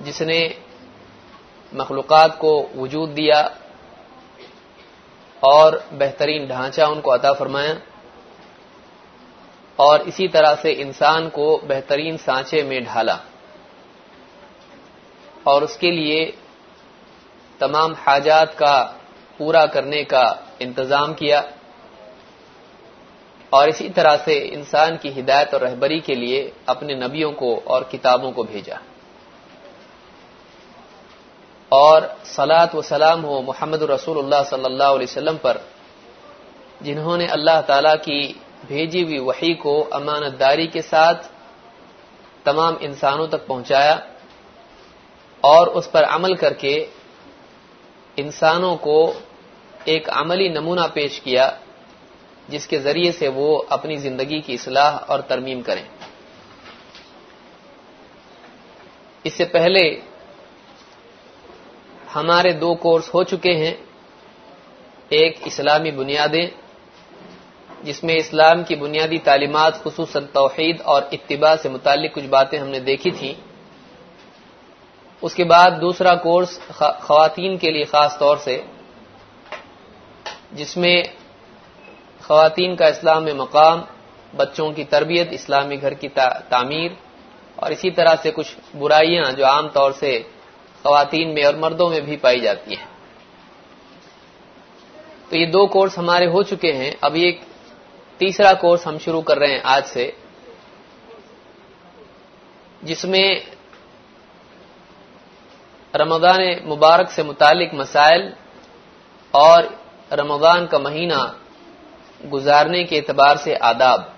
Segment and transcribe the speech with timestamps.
[0.00, 0.38] जिसने
[1.72, 3.40] मखलूक़ात को वजूद दिया
[5.42, 7.80] और बेहतरीन ढांचा उनको अता फरमाया
[9.78, 13.18] और इसी तरह से इंसान को बेहतरीन सांचे में ढाला
[15.46, 16.24] और उसके लिए
[17.60, 18.82] तमाम हाजात का
[19.38, 20.24] पूरा करने का
[20.62, 21.44] इंतज़ाम किया
[23.52, 27.84] और इसी तरह से इंसान की हिदायत और रहबरी के लिए अपने नबियों को और
[27.84, 28.80] किताबों को भेजा।
[31.72, 35.60] और सलात व सलाम हो मोहम्मद रसूलुल्लाह सल्लल्लाहु अलैहि वसल्लम पर,
[36.82, 38.20] जिन्होंने अल्लाह ताला की
[38.68, 41.28] भेजी हुई वही को अमानतदारी के साथ
[42.46, 44.02] तमाम इंसानों तक पहुँचाया
[45.42, 46.74] और उस पर अमल करके
[48.16, 48.98] इंसानों को
[49.88, 51.46] एक अमली नमूना पेश किया,
[52.48, 55.86] जिसके ज़रिए से वो अपनी ज़िंदगी की इसलाह और तरमीम करें।
[59.24, 59.82] इससे पहले
[62.16, 63.72] हमारे दो कोर्स हो चुके हैं।
[65.10, 66.46] एक इस्लामी बुनियादें
[67.84, 73.10] जिसमें इस्लाम की बुनियादी तालीमत खसूस तोहद और इत्तिबा से मुतालिक कुछ बातें हमने देखी
[73.10, 73.36] थी।
[75.22, 76.58] उसके बाद दूसरा कोर्स
[77.02, 78.56] खातन के लिए खास तौर से
[80.54, 81.12] जिसमें
[82.22, 83.84] खातन का इस्लाम में मकाम
[84.34, 86.96] बच्चों की तरबियत इस्लामी घर की ता, तामीर
[87.62, 90.12] और इसी तरह से कुछ बुराइयाँ जो आम तौर से
[90.86, 92.88] खातन में और मर्दों में भी पाई जाती हैं।
[95.30, 97.40] तो ये दो कोर्स हमारे हो चुके हैं। अब एक
[98.20, 100.12] तीसरा कोर्स हम शुरू कर रहे हैं आज से,
[102.82, 103.42] जिसमें
[105.94, 108.32] रमज़ान मुबारक से मुतालिक मसाइल
[109.34, 109.68] और
[110.10, 111.18] रमज़ान का महीना
[112.26, 114.12] गुजारने के एतबार से आदाब।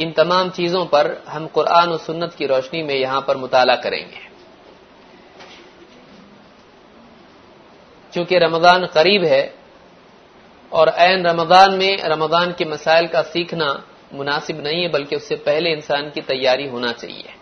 [0.00, 4.31] इन तमाम चीज़ों पर हम कुरान और सुन्नत की रोशनी में यहाँ पर मुताला करेंगे।
[8.12, 9.54] चूँकि रमज़ान करीब है,
[10.72, 13.72] और एन रमज़ान में रमज़ान के मसाइल का सीखना
[14.14, 17.34] मुनासिब नहीं है, बल्कि उससे पहले इंसान की तैयारी होना चाहिए।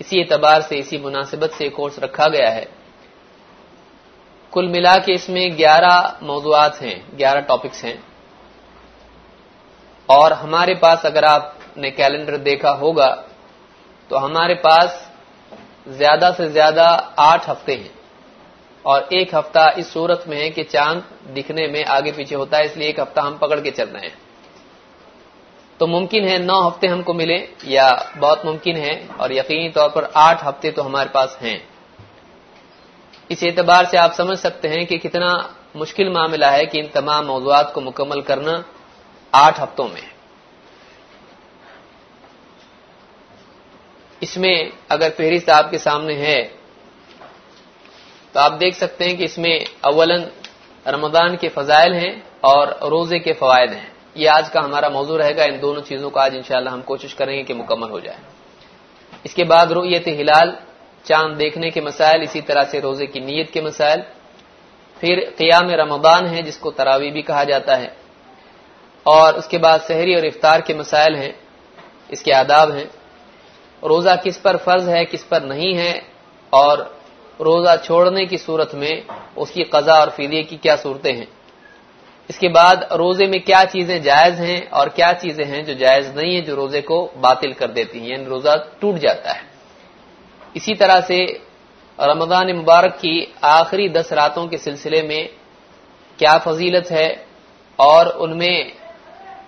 [0.00, 2.66] इसी एतबार से, इसी मुनासिबत से कोर्स रखा गया है।
[4.52, 7.98] कुल मिला के इसमें 11 मौजूद हैं 11 टॉपिक्स हैं।
[10.08, 13.08] और हमारे पास, अगर आपने कैलेंडर देखा होगा
[14.10, 15.04] तो हमारे पास
[15.88, 16.84] ज़्यादा से ज़्यादा
[17.20, 17.90] आठ हफ़्ते हैं।
[18.88, 22.64] और एक हफ़्ता इस सूरत में है कि चाँद दिखने में आगे पीछे होता है,
[22.64, 24.18] इसलिए एक हफ़्ता हम पकड़ के चल रहे हैं।
[25.80, 30.04] तो मुमकिन है नौ हफ़्ते हमको मिले, या बहुत मुमकिन है, और यकीनी तौर पर
[30.16, 31.68] आठ हफ़्ते तो हमारे पास हैं।
[33.30, 37.26] इस एतबार से आप समझ सकते हैं कि कितना मुश्किल मामला है कि इन तमाम
[37.26, 38.64] मौजूद को मुकम्मल करना
[39.34, 40.02] आठ हफ्तों में
[44.22, 46.57] इसमें अगर फहरिस्त आपके सामने है
[48.34, 50.30] तो आप देख सकते हैं कि इसमें अवलन
[50.88, 55.44] रमदान के फजाइल हैं और रोज़े के फवायद हैं। ये आज का हमारा मौजू रहेगा।
[55.44, 58.18] इन दोनों चीज़ों का आज इंशाल्लाह हम कोशिश करेंगे कि मुकम्मल हो जाए।
[59.26, 60.56] इसके बाद रुयत हिलाल,
[61.06, 64.02] चाँद देखने के मसाइल, इसी तरह से रोज़े की नीयत के मसाइल।
[65.00, 67.96] फिर क़ियाम रमदान है, जिसको तरावी भी कहा जाता है।
[69.06, 71.40] और उसके बाद शहरी और इफ्तार के मसाइल हैं।
[72.10, 72.90] इसके आदाब हैं।
[73.84, 76.02] रोजा किस पर फ़र्ज़ है, किस पर नहीं है,
[76.52, 76.97] और
[77.40, 79.04] रोजा छोड़ने की सूरत में
[79.36, 81.28] उसकी कजा और फीदिये की क्या सूरतें हैं?
[82.30, 86.34] इसके बाद रोज़े में क्या चीज़ें जायज़ हैं और क्या चीज़ें हैं जो जायज़ नहीं
[86.34, 89.42] है, जो रोज़े को बातिल कर देती हैं, यानी रोजा टूट जाता है।
[90.56, 91.24] इसी तरह से
[91.98, 95.28] रमज़ान मुबारक की आखिरी दस रातों के सिलसिले में
[96.18, 97.26] क्या फजीलत है
[97.78, 98.72] और उनमें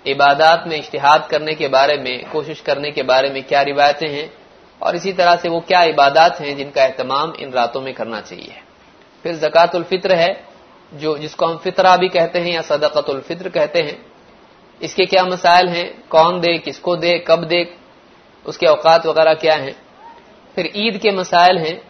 [0.06, 4.30] इबादात में इश्तिहाद करने के बारे में, कोशिश करने के बारे में क्या रिवायतें हैं?
[4.82, 8.54] और इसी तरह से वो क्या इबादत हैं जिनका एहतमाम इन रातों में करना चाहिए।
[9.22, 10.44] फिर जक़ातुल फित्र है,
[10.94, 14.06] जो, जिसको हम फितरा भी कहते हैं या सदक़तुल फित्र कहते हैं।
[14.82, 16.08] इसके क्या मसाइल हैं?
[16.08, 17.74] कौन दे, किसको दे, कब दे,
[18.46, 19.76] उसके औकात वगैरह क्या हैं?
[20.54, 21.82] फिर ईद के मसाइल हैं।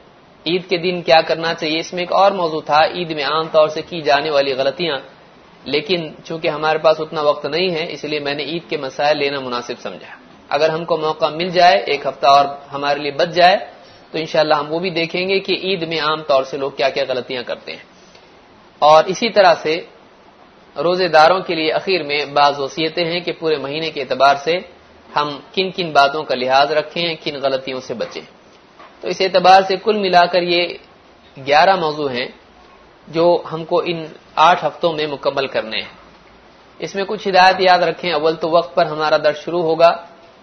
[0.48, 1.78] ईद के दिन क्या करना चाहिए?
[1.78, 5.04] इसमें एक और मौजू था, ईद में आमतौर से की जाने वाली गलतियाँ।
[5.66, 9.76] लेकिन चूँकि हमारे पास उतना वक्त नहीं है, इसलिए मैंने ईद के मसाइल लेना मुनासिब
[9.76, 13.56] समझा। अगर हमको मौका मिल जाए, एक हफ़्ता और हमारे लिए बच जाए
[14.12, 17.04] तो इंशाल्लाह हम वो भी देखेंगे कि ईद में आम तौर से लोग क्या क्या
[17.04, 17.82] गलतियाँ करते हैं।
[18.82, 19.74] और इसी तरह से
[20.76, 24.54] रोजेदारों के लिए आखिर में बाज वसीयतें हैं कि पूरे महीने के एतबार से
[25.08, 28.22] हम किन किन बातों का लिहाज रखें, किन गलतियों से बचें।
[29.02, 30.80] तो इस एतबार से कुल मिलाकर ये
[31.36, 32.28] ग्यारह मौजू हैं
[33.08, 34.08] जो हमको इन
[34.38, 35.98] आठ हफ्तों में मुकम्मल करने हैं।
[36.80, 39.90] इसमें कुछ हिदायत याद रखें, अव्वल तो वक्त पर हमारा दर्ज शुरू होगा।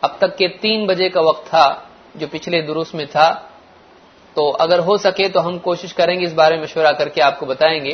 [0.03, 3.53] अब तक के तीन बजे का वक्त था, जो पिछले दुरुस्त में था।
[4.35, 7.93] तो अगर हो सके तो हम कोशिश करेंगे इस बारे में मशवरा करके आपको बताएँगे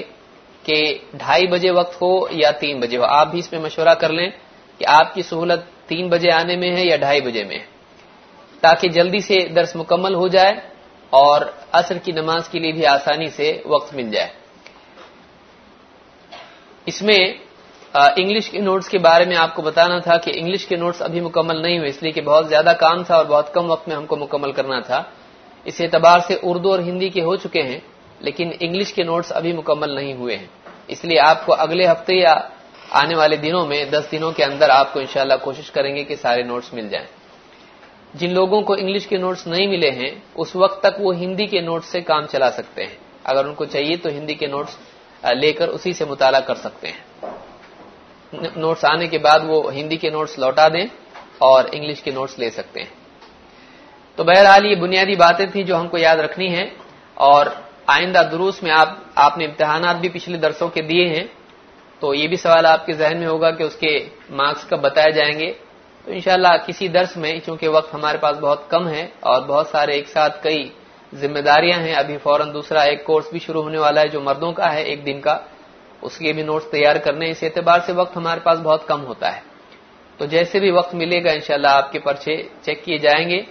[0.65, 4.31] कि ढाई बजे वक्त हो या तीन बजे हो। आप भी इसमें मशवरा कर लें
[4.79, 7.67] कि आपकी सहूलत तीन बजे आने में है या ढाई बजे में है।
[8.63, 10.71] ताकि जल्दी से दर्स मुकम्मल हो जाए
[11.13, 14.35] और असर की नमाज़ के लिए भी आसानी से वक्त मिल जाए।
[16.87, 17.39] इसमें
[17.93, 21.61] इंग्लिश के नोट्स के बारे में आपको बताना था कि इंग्लिश के नोट्स अभी मुकम्मल
[21.61, 24.51] नहीं हुए, इसलिए कि बहुत ज़्यादा काम था और बहुत कम वक्त में हमको मुकम्मल
[24.51, 25.05] करना था।
[25.65, 27.81] इस एतबार से उर्दू और हिंदी के हो चुके हैं,
[28.21, 30.49] लेकिन इंग्लिश के नोट्स अभी मुकम्मल नहीं हुए हैं।
[30.89, 32.33] इसलिए आपको अगले हफ़्ते या
[32.93, 36.73] आने वाले दिनों में, दस दिनों के अंदर आपको इंशाल्लाह कोशिश करेंगे कि सारे नोट्स
[36.73, 37.07] मिल जाएँ।
[38.15, 41.61] जिन लोगों को इंग्लिश के नोट्स नहीं मिले हैं, उस वक्त तक वो हिंदी के
[41.61, 44.77] नोट्स से काम चला सकते हैं। अगर उनको चाहिए तो हिंदी के नोट्स
[45.23, 47.12] लेकर उसी से मुताला कर सकते हैं।
[48.33, 50.87] नोट्स आने के बाद वो हिंदी के नोट्स लौटा दें
[51.41, 52.91] और इंग्लिश के नोट्स ले सकते हैं।
[54.17, 56.71] तो बहरहाल ये बुनियादी बातें थी जो हमको याद रखनी है
[57.17, 57.53] और
[57.89, 61.29] आइंदा दुरूस में आप, आपने इम्तहान भी पिछले दरसों के दिए हैं
[62.01, 63.97] तो ये भी सवाल आपके जहन में होगा कि उसके
[64.31, 65.47] मार्क्स कब बताए जाएँगे।
[66.07, 69.95] तो इंशाल्लाह किसी दर्स में, चूँकि वक्त हमारे पास बहुत कम है और बहुत सारे
[69.97, 70.71] एक साथ कई
[71.13, 74.67] जिम्मेदारियाँ हैं, अभी फ़ौरन दूसरा एक कोर्स भी शुरू होने वाला है जो मर्दों का
[74.67, 75.33] है एक दिन का।
[76.03, 79.43] उसके भी नोट्स तैयार करने इस एतबार से वक्त हमारे पास बहुत कम होता है।
[80.19, 82.35] तो जैसे भी वक्त मिलेगा, इंशाल्लाह आपके पर्चे
[82.65, 83.45] चेक किए जाएँगे।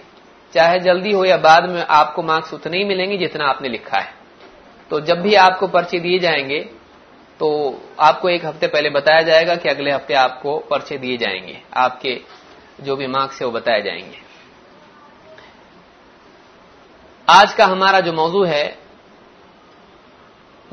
[0.53, 4.13] चाहे जल्दी हो या बाद में, आपको मार्क्स उतने ही मिलेंगे जितना आपने लिखा है।
[4.91, 6.59] तो जब भी आपको पर्चे दिए जाएँगे
[7.39, 7.49] तो
[7.99, 12.19] आपको एक हफ़्ते पहले बताया जाएगा कि अगले हफ़्ते आपको पर्चे दिए जाएँगे। आपके
[12.81, 14.21] जो भी मार्क्स है वो बताए जाएँगे।
[17.27, 18.65] आज का हमारा जो मौजू है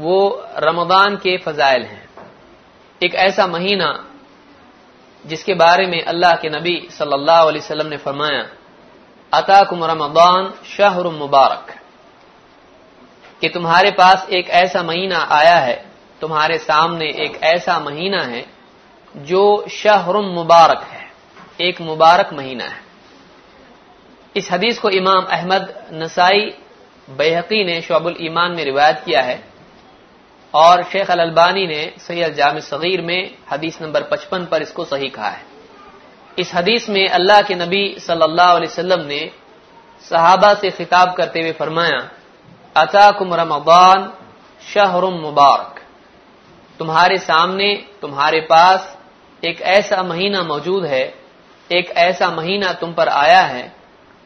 [0.01, 2.11] वो रमदान के फजाइल हैं।
[3.03, 4.07] एक ऐसा महीना
[5.27, 8.49] जिसके बारे में अल्लाह के नबी सल्लल्लाहु अलैहि वसल्लम ने फरमाया,
[9.35, 11.77] अताकुम रमदान शहर मुबारक।
[13.41, 18.47] कि तुम्हारे पास एक ऐसा महीना आया है, तुम्हारे सामने एक ऐसा महीना है,
[19.17, 21.13] जो शहर मुबारक है,
[21.61, 22.81] एक मुबारक महीना है।
[24.37, 26.55] इस हदीस को इमाम अहमद नसाई
[27.11, 29.50] बेहकी ने शोबुल ईमान में रिवायत किया है।
[30.55, 35.09] और शेख अल अलबानी ने सैयद जाम सगीर में हदीस नंबर पचपन पर इसको सही
[35.09, 35.45] कहा है।
[36.39, 39.31] इस हदीस में अल्लाह के नबी सल्लल्लाहु अलैहि वसल्लम ने
[40.05, 41.99] सहाबा से खिताब करते हुए फरमाया,
[42.77, 44.13] अताकुम रमदान
[44.75, 45.81] शहर मुबारक।
[46.79, 48.97] तुम्हारे सामने, तुम्हारे पास
[49.43, 51.15] एक ऐसा महीना मौजूद है,
[51.71, 53.73] एक ऐसा महीना तुम पर आया है,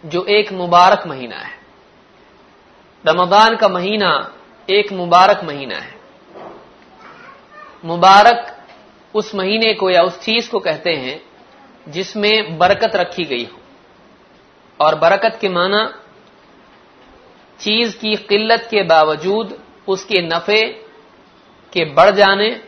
[0.04, 1.52] जो एक मुबारक महीना है।
[3.04, 4.32] रमदान का महीना
[4.70, 5.94] एक मुबारक महीना है।
[7.84, 8.66] मुबारक
[9.14, 11.20] उस महीने को या उस चीज़ को कहते हैं
[11.88, 13.58] जिसमें बरकत रखी गई हो।
[14.80, 16.00] और बरकत के माना
[17.60, 20.62] चीज़ की किल्लत के बावजूद उसके नफे
[21.72, 22.60] के बढ़ जाने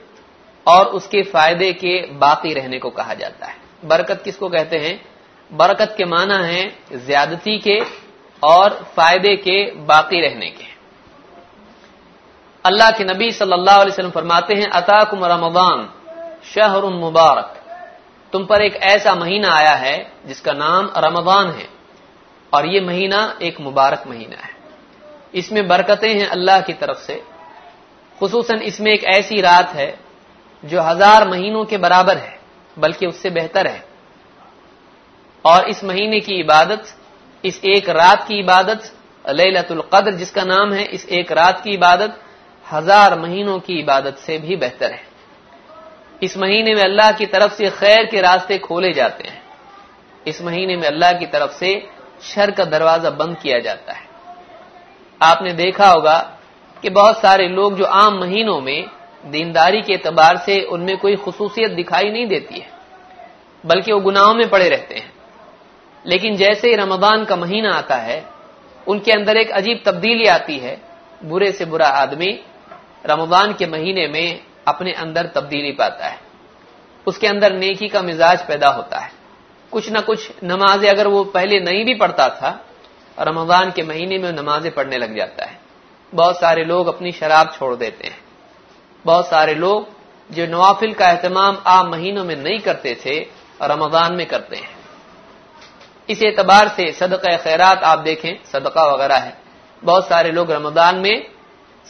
[0.67, 5.05] और उसके फ़ायदे के बाकी रहने को कहा जाता है। बरकत किसको कहते हैं?
[5.53, 7.81] बरकत के माना है ज्यादती के
[8.43, 10.76] और फ़ायदे के बाकी रहने के।
[12.67, 15.89] अल्लाह के नबी सल्लल्लाहु अलैहि वसल्लम फरमाते हैं, अताकुम रमदान
[16.47, 17.53] शहर मुबारक।
[18.33, 19.97] तुम पर एक ऐसा महीना आया है
[20.27, 21.69] जिसका नाम रमदान है,
[22.53, 24.51] और ये महीना एक मुबारक महीना है।
[25.35, 27.23] इसमें बरकतें हैं अल्लाह की तरफ़ से।
[28.19, 29.89] खसूसन इसमें एक ऐसी रात है
[30.65, 32.39] जो हज़ार महीनों के बराबर है,
[32.77, 33.85] बल्कि उससे बेहतर है।
[35.45, 36.85] और इस महीने की इबादत,
[37.45, 38.93] इस एक रात की इबादत,
[39.25, 42.23] लैलतुल कद्र जिसका नाम है, इस एक रात की इबादत
[42.67, 45.05] हज़ार महीनों की इबादत से भी बेहतर है।
[46.23, 49.43] इस महीने में अल्लाह की तरफ़ से खैर के रास्ते खोले जाते हैं।
[50.27, 51.73] इस महीने में अल्लाह की तरफ़ से
[52.25, 54.05] शर का दरवाज़ा बंद किया जाता है।
[55.21, 56.19] आपने देखा होगा
[56.77, 58.87] कि बहुत सारे लोग जो आम महीनों में
[59.27, 62.67] दीनदारी के एतबार से उनमें कोई खसूसियत दिखाई नहीं देती है,
[63.65, 65.13] बल्कि वो गुनाहों में पड़े रहते हैं।
[66.05, 68.25] लेकिन जैसे ही रमदान का महीना आता है,
[68.87, 70.77] उनके अंदर एक अजीब तब्दीली आती है,
[71.23, 72.39] बुरे से बुरा आदमी
[73.05, 76.21] रमदान के महीने में अपने अंदर तब्दीली पाता है।
[77.07, 79.11] उसके अंदर नेकी का मिजाज पैदा होता है।
[79.73, 82.61] कुछ ना कुछ नमाजें अगर वो पहले नहीं भी पढ़ता था,
[83.19, 85.59] रमज़ान के महीने में नमाजें पढ़ने लग जाता है।
[86.13, 88.19] बहुत सारे लोग अपनी शराब छोड़ देते हैं।
[89.05, 89.89] बहुत सारे लोग
[90.31, 93.19] जो नवाफिल का एहतमाम आम महीनों में नहीं करते थे,
[93.63, 94.75] रमज़ान में करते हैं।
[96.09, 99.37] इस एतबार से सदका खैरात आप देखें, सदका वगैरह है।
[99.83, 101.36] बहुत सारे लोग रमज़ान में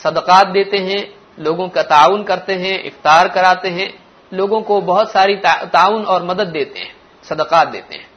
[0.00, 1.04] सदकात देते हैं,
[1.38, 3.92] लोगों का ताउन करते हैं, इफ्तार कराते हैं,
[4.32, 8.08] लोगों को बहुत सारी ताउन और मदद देते हैं, सदकात देते हैं।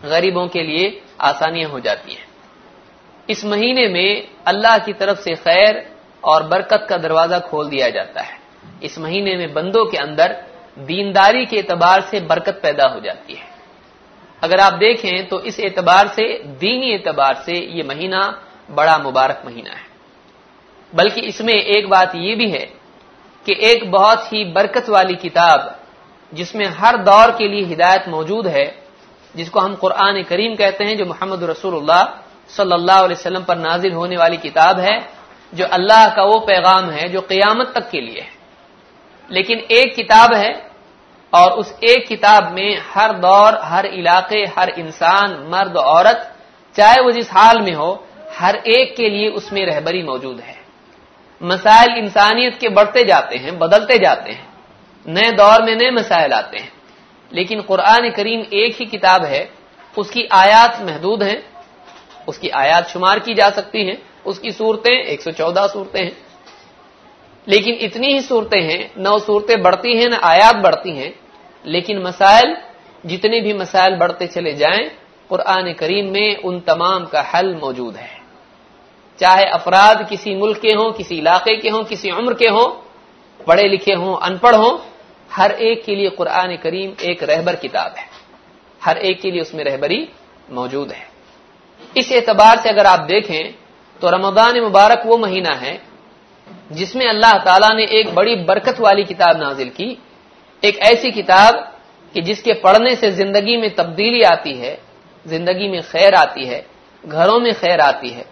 [0.00, 2.26] गरीबों के लिए आसानियाँ हो जाती हैं।
[3.28, 5.84] इस महीने में अल्लाह की तरफ़ से खैर
[6.24, 8.38] और बरकत का दरवाज़ा खोल दिया जाता है।
[8.82, 10.36] इस महीने में बंदों के अंदर
[10.78, 13.48] दीनदारी के एतबार से बरकत पैदा हो जाती है।
[14.42, 18.20] अगर आप देखें तो इस एतबार से, दीनी एतबार से ये महीना
[18.70, 19.83] बड़ा मुबारक महीना है।
[20.94, 22.66] बल्कि इसमें एक बात यह भी है
[23.46, 25.78] कि एक बहुत ही बरकत वाली किताब,
[26.34, 28.84] जिसमें हर दौर के लिए हिदायत मौजूद है,
[29.36, 32.04] जिसको हम कुरान करीम कहते हैं, जो मोहम्मद रसूलुल्लाह
[32.48, 35.08] सल्लल्लाहु अलैहि पर नाजिल होने वाली किताब है,
[35.54, 38.30] जो अल्लाह का वो पैगाम है, जो क़यामत तक के लिए है।
[39.30, 40.70] लेकिन एक किताब है,
[41.34, 46.34] और उस एक किताब में हर दौर, हर इलाके, हर इंसान, मर्द, औरत,
[46.76, 48.06] चाहे वो जिस हाल में हो,
[48.38, 50.63] हर एक के लिए उसमें रहबरी मौजूद है।
[51.42, 54.54] मसाइल इंसानियत के बढ़ते जाते हैं, बदलते जाते हैं।
[55.08, 56.72] नए दौर में नए मसाइल आते हैं।
[57.34, 59.50] लेकिन कुरान करीम एक ही किताब है,
[59.98, 61.42] उसकी आयात महदूद हैं,
[62.28, 66.16] उसकी आयात शुमार की जा सकती हैं, उसकी सूरतें 114 सूरतें हैं।
[67.48, 71.14] लेकिन इतनी ही सूरतें हैं, न सूरतें बढ़ती हैं, न आयात बढ़ती हैं,
[71.66, 72.56] लेकिन मसाइल,
[73.06, 74.90] जितने भी मसाइल बढ़ते चले जाएँ,
[75.28, 78.13] कुरान करीम में उन तमाम का हल मौजूद है।
[79.18, 82.66] चाहे अफराद किसी मुल्क के हों, किसी इलाके के हों, किसी उम्र के हों,
[83.40, 84.78] पढ़े लिखे हों, अनपढ़ हों,
[85.30, 88.08] हर एक के लिए कुरान करीम एक रहबर किताब है।
[88.82, 90.08] हर एक के लिए उसमें रहबरी
[90.50, 91.06] मौजूद है।
[91.96, 93.54] इस एतबार से अगर आप देखें
[94.00, 95.80] तो रमदान मुबारक वो महीना है,
[96.72, 99.86] जिसमें अल्लाह ताला ने एक बड़ी बरकत वाली किताब नाजिल की।
[100.62, 101.54] एक ऐसी किताब
[102.14, 104.78] कि जिसके पढ़ने से ज़िंदगी में तब्दीली आती है,
[105.26, 106.64] ज़िंदगी में खैर आती है,
[107.04, 108.24] घरों में खैर आती है।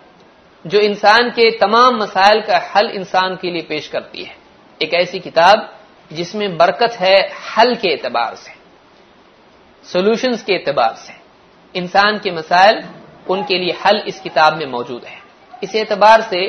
[0.65, 4.35] जो इंसान के तमाम मसाइल का हल इंसान के लिए पेश करती है।
[4.81, 5.69] एक ऐसी किताब
[6.11, 7.17] जिसमें बरकत है
[7.49, 8.53] हल के एतबार से
[9.85, 11.15] सोल्यूशंस के एतबार से।
[11.75, 12.83] इंसान के मसाइल
[13.27, 15.19] उनके लिए हल इस किताब में मौजूद है।
[15.63, 16.43] इस एतबार से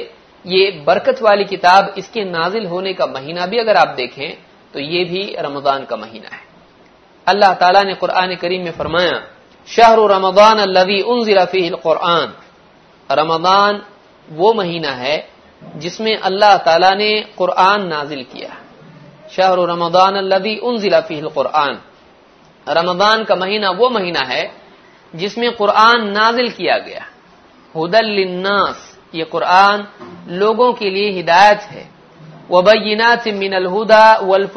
[0.45, 4.33] ये बरकत वाली किताब इसके नाजिल होने का महीना भी अगर आप देखें
[4.73, 6.41] तो ये भी रमज़ान का महीना है।
[7.27, 9.19] अल्लाह ताला ने कुरान करीम में फरमाया,
[9.67, 12.33] शहर रमदान अल्लवी उन जिराफी कुरान
[13.09, 13.81] रमदान
[14.27, 15.29] वो महीना है
[15.75, 18.49] जिसमें अल्लाह ताला ने कुरान नाजिल किया।
[19.31, 21.79] शहर रमदान अल्लवी उन जिलाफी कुरान
[22.67, 24.43] रमदान का महीना वो महीना है
[25.15, 27.05] जिसमें कुरान नाजिल किया गया।
[27.75, 29.87] हुदलनास ये कुरान
[30.29, 31.89] लोगों के लिए हिदायत है।
[32.51, 34.47] वबैनात मिनल हुदा वल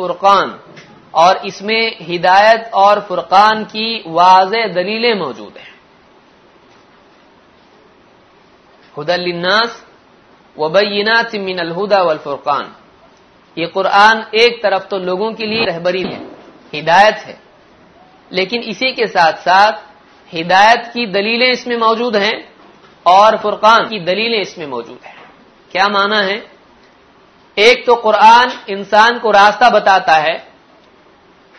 [1.14, 5.75] और इसमें हिदायत और फुरकान की वाज दलीलें मौजूद हैं।
[8.96, 9.84] हुदलनास
[10.56, 12.74] वबैनात मिनल हुदा वल फुरकान
[13.56, 16.20] ये कुरान एक तरफ़ तो लोगों के लिए रहबरी है,
[16.74, 17.38] हिदायत है।
[18.30, 19.72] लेकिन इसी के साथ साथ
[20.32, 22.36] हिदायत की दलीलें इसमें मौजूद हैं
[23.06, 25.16] और फुरकान की दलीलें इसमें मौजूद हैं।
[25.70, 26.36] क्या माना है?
[27.56, 30.36] एक तो कुरान इंसान को रास्ता बताता है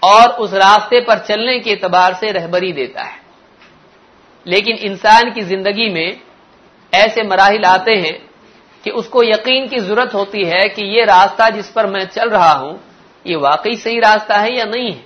[0.01, 3.19] और उस रास्ते पर चलने के एतबार से रहबरी देता है।
[4.45, 6.19] लेकिन इंसान की ज़िंदगी में
[6.93, 8.13] ऐसे मराहल आते हैं
[8.83, 12.51] कि उसको यकीन की ज़रूरत होती है कि ये रास्ता जिस पर मैं चल रहा
[12.51, 12.79] हूँ,
[13.25, 15.03] ये वाकई सही रास्ता है या नहीं है?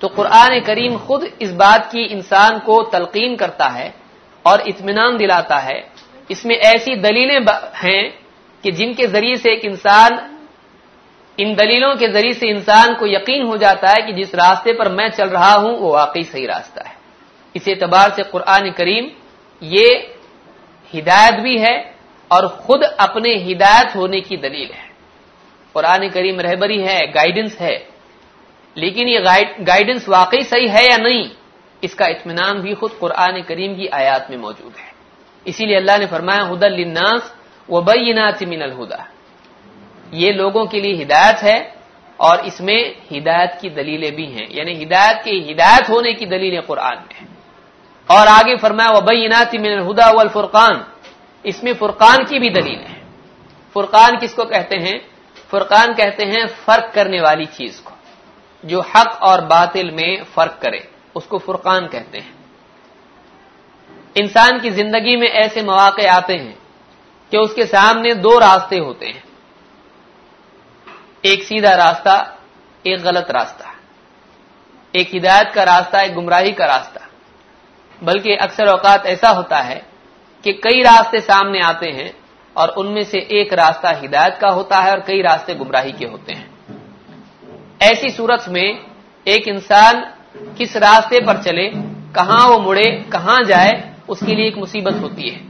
[0.00, 3.94] तो कुरान करीम खुद इस बात की इंसान को तलकीन करता है
[4.44, 5.78] और इत्मीनान दिलाता है।
[6.30, 7.40] इसमें ऐसी दलीलें
[7.76, 8.02] हैं
[8.64, 10.18] कि जिनके ज़रिए से एक इंसान,
[11.38, 14.88] इन दलीलों के ज़रिए से इंसान को यकीन हो जाता है कि जिस रास्ते पर
[14.88, 16.94] मैं चल रहा हूँ, वो वाकई सही रास्ता है।
[17.54, 19.10] इस एतबार से कुरान करीम
[19.62, 20.09] ये
[20.92, 21.94] हिदायत भी है
[22.30, 24.88] और खुद अपने हिदायत होने की दलील है।
[25.74, 27.88] कुरान करीम रहबरी है गाइडेंस है।
[28.76, 29.20] लेकिन ये
[29.60, 31.30] गाइडेंस वाकई सही है या नहीं,
[31.82, 34.92] इसका इत्मीनान भी खुद कुरान करीम की आयात में मौजूद है।
[35.46, 37.34] इसीलिए अल्लाह ने फरमाया हुदलनास
[37.70, 39.06] व बैनात मिनल हुदा।
[40.14, 41.74] ये लोगों के लिए हिदायत है
[42.20, 46.96] और इसमें हिदायत की दलीलें भी हैं। यानी हिदायत के हिदायत होने की दलीलें कुरान
[46.98, 47.39] में है।
[48.10, 50.84] और आगे फरमाया वबैनात मिनल हुदा वल फुरकान।
[51.44, 53.02] इसमें फुरकान की भी दलील है।
[53.74, 55.00] फुरकान किसको कहते हैं?
[55.50, 57.92] फुरकान कहते हैं फ़र्क करने वाली चीज़ को,
[58.64, 62.34] जो हक और बातिल में फ़र्क करे, उसको फुरकान कहते हैं।
[64.16, 66.58] इंसान की ज़िंदगी में ऐसे मौके आते हैं
[67.32, 69.24] कि उसके सामने दो रास्ते होते हैं।
[71.24, 72.14] एक सीधा रास्ता,
[72.84, 73.74] एक गलत रास्ता।
[74.94, 76.99] एक हिदायत का रास्ता, एक गुमराही का रास्ता।
[78.04, 79.82] बल्कि अक्सर औकात ऐसा होता है
[80.44, 82.12] कि कई रास्ते सामने आते हैं
[82.56, 86.32] और उनमें से एक रास्ता हिदायत का होता है और कई रास्ते गुमराही के होते
[86.32, 86.50] हैं।
[87.82, 88.86] ऐसी सूरत में
[89.26, 90.00] एक इंसान
[90.58, 91.68] किस रास्ते पर चले,
[92.14, 95.40] कहाँ वो मुड़े, कहाँ जाए, उसके लिए एक मुसीबत होती है।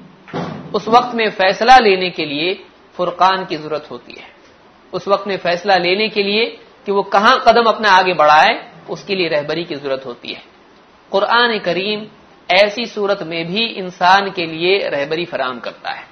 [0.74, 2.64] उस वक्त में फैसला लेने के लिए
[2.94, 4.26] फुरकान की ज़रूरत होती है।
[4.92, 6.44] उस वक्त में फैसला लेने के लिए
[6.86, 10.42] कि वो कहाँ कदम अपना आगे बढ़ाए, उसके लिए रहबरी की ज़रूरत होती है।
[11.10, 12.06] कुरान करीम
[12.52, 16.04] ऐसी सूरत में भी इंसान के लिए रहबरी फराम करता है।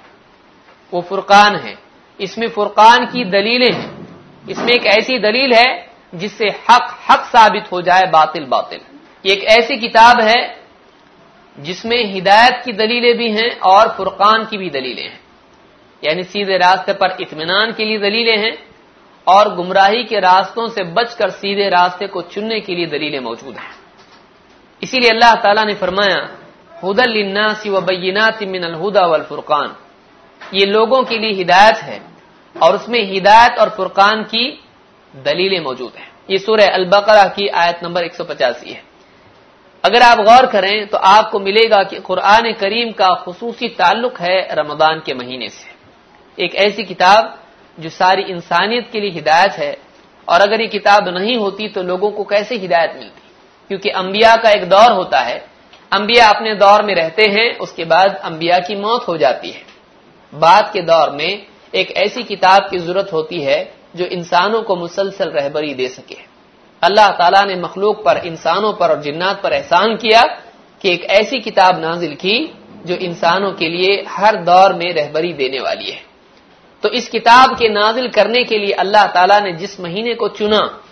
[0.93, 1.77] वो फुरकान है।
[2.19, 7.81] इसमें फुरकान की दलीलें हैं। इसमें एक ऐसी दलील है जिससे हक हक साबित हो
[7.81, 8.79] जाए बातिल बातिल।
[9.25, 10.59] एक ऐसी किताब है
[11.59, 15.19] जिसमें हिदायत की दलीलें भी हैं और फुरकान की भी दलीलें हैं।
[16.03, 18.57] यानी सीधे रास्ते पर इत्मीनान के लिए दलीलें हैं
[19.27, 23.78] और गुमराही के रास्तों से बचकर सीधे रास्ते को चुनने के लिए दलीलें मौजूद हैं।
[24.81, 26.19] इसीलिए अल्लाह ताला ने फरमाया
[26.83, 29.75] हुदलनासी व बैनात मिनल हुदा वल फुरकान।
[30.41, 32.01] ये लोगों के लिए हिदायत है
[32.55, 34.45] और उसमें हिदायत और फुरकान की
[35.13, 38.81] दलीलें मौजूद हैं। ये सूरह अलबकरा की आयत नंबर एक सौ पचासी है।
[39.83, 45.01] अगर आप गौर करें तो आपको मिलेगा कि कुरान करीम का खसूसी ताल्लुक है रमदान
[45.05, 45.67] के महीने से।
[46.37, 47.37] एक ऐसी किताब
[47.77, 49.77] जो सारी इंसानियत के लिए हिदायत है
[50.27, 53.21] और अगर ये किताब नहीं होती तो लोगों को कैसे हिदायत मिलती?
[53.69, 55.45] क्योंकि अंबिया का एक दौर होता है।
[55.91, 59.61] अंबिया अपने दौर में रहते हैं, उसके बाद अंबिया की मौत हो जाती है।
[60.33, 65.29] बाद के दौर में एक ऐसी किताब की ज़रूरत होती है, जो इंसानों को मुसलसल
[65.29, 66.17] रहबरी दे सके।
[66.83, 70.21] अल्लाह ताला ने मखलूक पर, इंसानों पर और जिन्नात पर एहसान किया
[70.81, 72.53] कि एक ऐसी किताब नाजिल की,
[72.85, 76.01] जो इंसानों के लिए हर दौर में रहबरी देने वाली है।
[76.83, 80.83] तो इस किताब के नाजिल करने के लिए अल्लाह ताला ने जिस महीने को चुना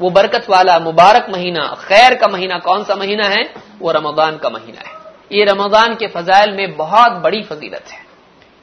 [0.00, 3.54] वो बरकत वाला मुबारक महीना, खैर का महीना कौन सा महीना है?
[3.78, 8.06] वो रमदान का महीना है। ये रमदान के फजाइल में बहुत बड़ी फजीलत है।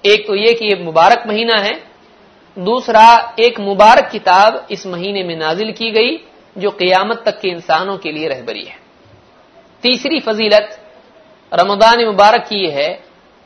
[0.06, 1.90] एक तो ये कि ये मुबारक महीना है।
[2.60, 6.18] दूसरा, एक मुबारक किताब इस महीने में नाजिल की गई,
[6.58, 8.80] जो कियामत तक के इंसानों के लिए रहबरी है।
[9.82, 10.86] तीसरी फजीलत
[11.54, 13.04] रमदान मुबारक की यह है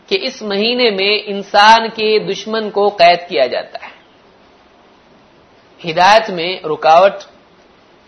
[0.10, 3.91] कि इस महीने में इंसान के दुश्मन को कैद किया जाता है।
[5.84, 7.13] हिदायत में रुकावट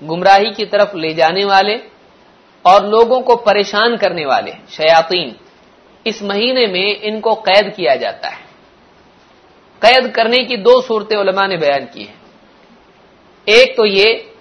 [0.03, 1.75] गुमराही की तरफ़ ले जाने वाले
[2.65, 5.35] और लोगों को परेशान करने वाले शयातीन,
[6.07, 8.43] इस महीने में इनको कैद किया जाता है।
[9.81, 12.13] कैद करने की दो सूरतें उलमा ने बयान की है।
[13.47, 14.31] एक तो ये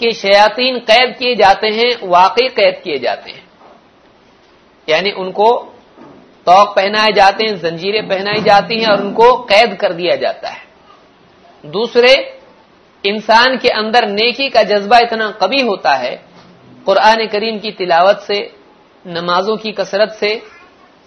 [0.00, 3.44] कि शयातीन कैद किए जाते हैं, वाकई कैद किए जाते हैं।
[4.88, 5.52] यानी उनको
[6.46, 10.62] तोक पहनाए जाते हैं, जंजीरें पहनाई जाती हैं और उनको कैद कर दिया जाता है।
[11.66, 12.33] दूसरे
[13.04, 16.14] इंसान के अंदर नेकी का जज्बा इतना कभी होता है
[16.86, 18.38] कुरान करीम की तिलावत से,
[19.04, 20.34] नमाजों की कसरत से,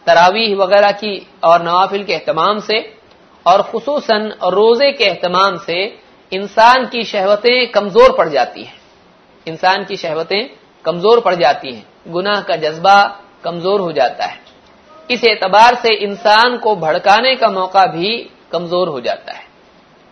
[0.08, 2.80] तरावीह वगैरह की और नवाफिल के अहतमाम से,
[3.46, 5.84] और खसूस रोज़े के अहतमाम से
[6.32, 8.76] इंसान की शहवतें कमज़ोर पड़ जाती हैं।
[9.48, 10.50] इंसान की शहवतें
[10.86, 13.02] कमज़ोर पड़ जाती हैं। गुनाह का जज्बा
[13.44, 14.40] कमज़ोर हो जाता है।
[15.10, 18.18] इस एतबार से इंसान को भड़काने का मौका भी
[18.52, 19.46] कमज़ोर हो जाता है।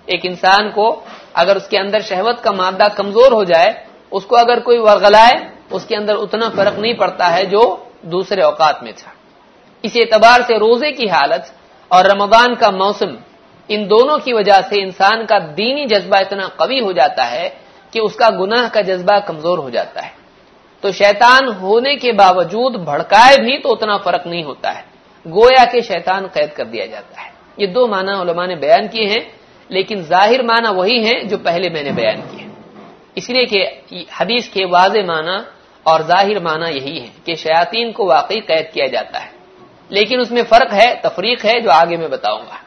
[0.08, 0.89] एक इंसान को
[1.36, 3.76] अगर उसके अंदर शहवत का मादा कमज़ोर हो जाए,
[4.12, 5.36] उसको अगर कोई वर्गलाए
[5.71, 7.62] उसके अंदर उतना फ़र्क नहीं पड़ता है जो
[8.08, 9.13] दूसरे औकात में था।
[9.84, 11.54] इस एतबार से रोज़े की हालत
[11.91, 13.15] और रमदान का मौसम,
[13.69, 17.48] इन दोनों की वजह से इंसान का दीनी जज्बा इतना कवी हो जाता है
[17.93, 20.13] कि उसका गुनाह का जज्बा कमज़ोर हो जाता है।
[20.84, 24.84] तो शैतान होने के बावजूद भड़काए भी तो उतना फ़र्क नहीं होता है।
[25.26, 29.21] गोया के शैतान कैद कर दिया जाता है। ये दो माना ने बयान किए हैं।
[29.69, 32.49] लेकिन ज़ाहिर माना वही है जो पहले मैंने बयान किए
[33.17, 35.45] इसलिए कि हदीस के वाज माना
[35.86, 39.34] और ज़ाहिर माना यही है कि शयातीन को वाकई कैद किया जाता है।
[39.91, 42.60] लेकिन उसमें फ़र्क है, तफरीक है, जो आगे मैं बताऊँगा।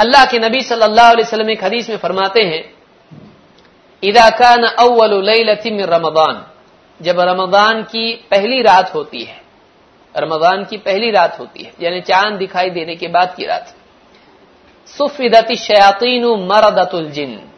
[0.00, 2.62] अल्लाह के नबी सल्लल्लाहु अलैहि वसल्लम एक हदीस में फरमाते हैं
[4.02, 6.44] इदा कान अव्वल लैलति रमदान
[7.00, 9.40] जब रमज़ान की पहली रात होती है,
[10.14, 13.74] रमज़ान की पहली रात होती है, यानी चाँद दिखाई देने के बाद की रात।
[14.86, 17.48] सुफिदती शयातीन मरदतुल जिन।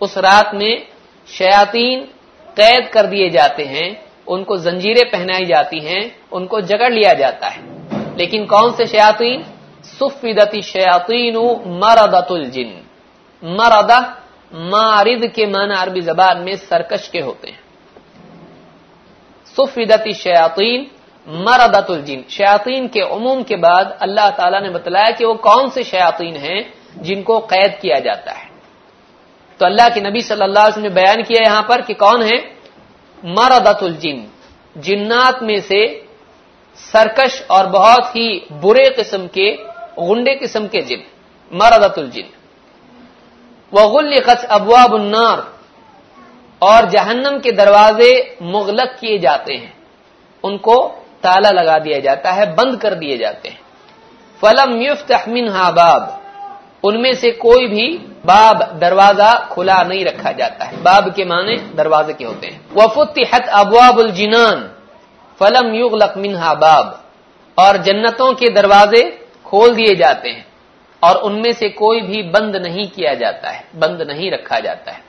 [0.00, 0.86] उस रात में
[1.28, 2.00] शयातीन
[2.56, 7.62] कैद कर दिए जाते हैं, उनको जंजीरें पहनाई जाती हैं, उनको जगड़ लिया जाता है।
[8.16, 9.44] लेकिन कौन से शयातीन?
[9.82, 12.80] सुफिदती शयातीन मरदतुल जिन।
[13.44, 14.22] मरदा
[14.54, 17.60] मारिद के माना अरबी जबान में सरकश के होते हैं।
[19.56, 20.86] सुफिदती शयातीन
[21.28, 25.84] मरदतुल जिन। शयातीन के उमूम के बाद अल्लाह ताला ने बतलाया कि वो कौन से
[25.84, 28.50] शयातीन हैं जिनको कैद किया जाता है।
[29.60, 32.54] तो अल्लाह के नबी सल्लल्लाहु ने बयान किया यहाँ पर कि कौन है?
[33.24, 34.30] मरदतुल जिन।
[34.78, 36.06] जिन्नात में से
[36.74, 39.52] सरकश और बहुत ही बुरे किस्म के,
[39.98, 41.04] गुंडे किस्म के जिन।
[41.52, 42.28] मरदतुल जिन।
[43.72, 45.54] वगुल खच अबवाबुन्नार
[46.62, 49.78] और जहन्नम के दरवाजे मुगलक किए जाते हैं।
[50.44, 53.60] उनको ताला लगा दिया जाता है, बंद कर दिए जाते हैं।
[54.42, 56.20] फलम युफ्तमिन बाब।
[56.84, 62.12] उनमें से कोई भी बाब दरवाज़ा खुला नहीं रखा जाता है। बाब के माने दरवाजे
[62.12, 64.70] के होते हैं। वफुतहत अबवाबुल जिनान।
[65.40, 67.04] फलम युगलक मिनहा बाब।
[67.58, 70.46] और जन्नतों के दरवाजे खोल दिए जाते हैं।
[71.04, 75.00] और उनमें से कोई भी बंद नहीं किया जाता है। बंद नहीं रखा जाता है।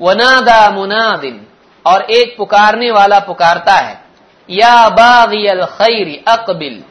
[0.00, 1.46] वनादा मुनादिन।
[1.86, 4.05] और एक पुकारने वाला पुकारता है।
[4.48, 6.82] या बागियल खैरी अकबिल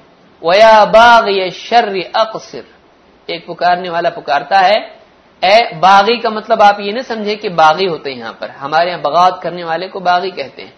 [0.41, 2.65] वया बागी शर्र अकसिर।
[3.29, 4.75] एक पुकारने वाला पुकारता है
[5.41, 8.89] ए बागी का मतलब आप ये ना समझे कि बागी होते हैं यहाँ पर। हमारे
[8.89, 10.73] यहाँ बगावत करने वाले को बागी कहते हैं।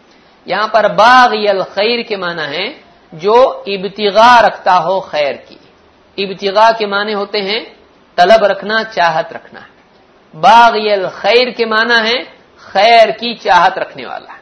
[0.47, 2.65] यहाँ पर बागियल खैर के माना है,
[3.13, 5.59] जो इब्तिगा रखता हो खैर की।
[6.17, 7.61] इब्तिगा के माने होते हैं,
[8.17, 9.65] तलब रखना, चाहत रखना।
[10.35, 12.23] बागियल खैर के माना है,
[12.61, 14.36] खैर की चाहत रखने वाला।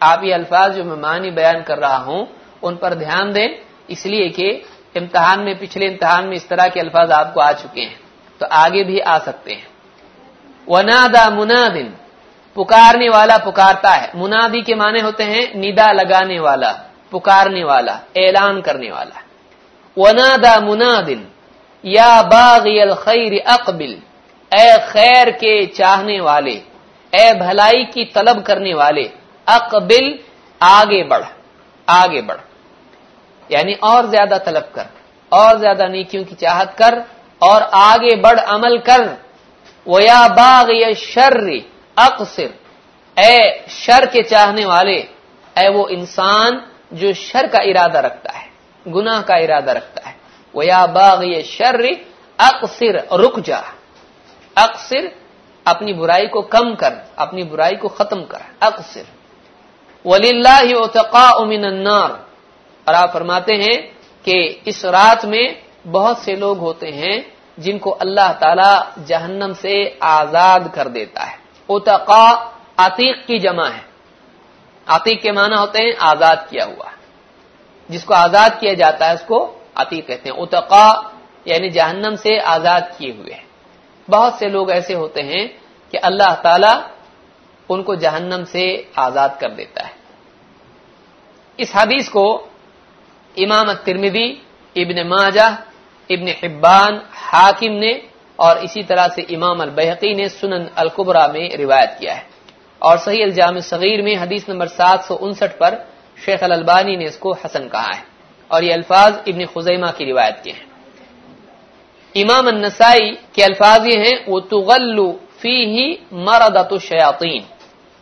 [0.00, 2.26] आप ये अल्फाज जो मैं मानी बयान कर रहा हूँ,
[2.62, 3.48] उन पर ध्यान दें,
[3.90, 4.48] इसलिए कि
[4.96, 7.98] इम्तहान में, पिछले इम्तहान में इस तरह के अल्फाज आपको आ चुके हैं
[8.40, 9.66] तो आगे भी आ सकते हैं।
[10.66, 11.94] वनादा मुनादिन,
[12.56, 16.70] पुकारने वाला पुकारता है। मुनादी के माने होते हैं निदा लगाने वाला,
[17.12, 19.22] पुकारने वाला, ऐलान करने वाला।
[19.96, 21.26] वनादा मुनादिन,
[21.84, 23.92] या बागियल खैर अकबिल
[24.52, 26.60] ए खैर के चाहने वाले
[27.12, 29.02] ए भलाई की तलब करने वाले
[29.50, 30.18] अकबिल
[30.60, 31.24] आगे बढ़
[31.88, 32.38] आगे बढ़।
[33.50, 34.86] यानी और ज़्यादा तलब कर,
[35.32, 37.02] और ज़्यादा नीतियों की चाहत कर,
[37.40, 39.04] और आगे बढ़ अमल कर।
[39.86, 41.60] वया बाग ये शर्र
[41.96, 42.54] अकसिर।
[43.16, 44.96] ए शर के चाहने वाले,
[45.56, 48.48] ए वो इंसान जो शर का इरादा रखता है,
[48.86, 50.14] गुनाह का इरादा रखता है।
[50.54, 51.96] वया बाग ये शर्र
[52.38, 53.62] अकसिर, रुक जा।
[54.56, 55.10] अक्सिर
[55.66, 59.06] अपनी बुराई को कम कर, अपनी बुराई को खत्म कर। अक्सिर।
[60.04, 62.10] वलिल्लाका उमिनन्नार
[62.86, 63.76] और आप फरमाते हैं
[64.24, 67.16] कि इस रात में बहुत से लोग होते हैं
[67.58, 68.72] जिनको अल्लाह ताला
[69.08, 72.24] जहन्नम से आज़ाद कर देता है। उतका
[72.78, 73.84] अतीक की जमा है।
[74.86, 76.90] अतीक के माना होते हैं आज़ाद किया हुआ।
[77.90, 79.38] जिसको आज़ाद किया जाता है उसको
[79.76, 80.86] अतीक कहते हैं। उतका
[81.46, 83.36] यानी जहन्नम से आज़ाद किए हुए।
[84.08, 85.46] बहुत से लोग ऐसे होते हैं
[85.92, 86.72] कि अल्लाह ताला
[87.70, 88.64] उनको जहन्नम से
[88.98, 89.94] आज़ाद कर देता है।
[91.58, 92.26] इस हदीस को
[93.34, 94.26] इमाम तिरमिदी,
[94.76, 95.48] इब्न माजा
[96.10, 97.92] इब्न हिब्बान, हाकिम ने
[98.38, 102.28] और इसी तरह से इमाम अल बहकी ने सुनन अल कुबरा में रिवायत किया है।
[102.82, 105.74] और सही अलजाम सगीर में हदीस नंबर सात सौ उनसठ पर
[106.18, 108.02] शेख अल अलबानी ने इसको हसन कहा है
[108.50, 110.66] और ये अल्फाज इब्न खुजैमा की रिवायत के हैं।
[112.14, 115.86] इमाम नसाई के अल्फाज ये हैं वो तुगल्लु फ़ी ही
[116.20, 117.44] मरदतु शयातीन।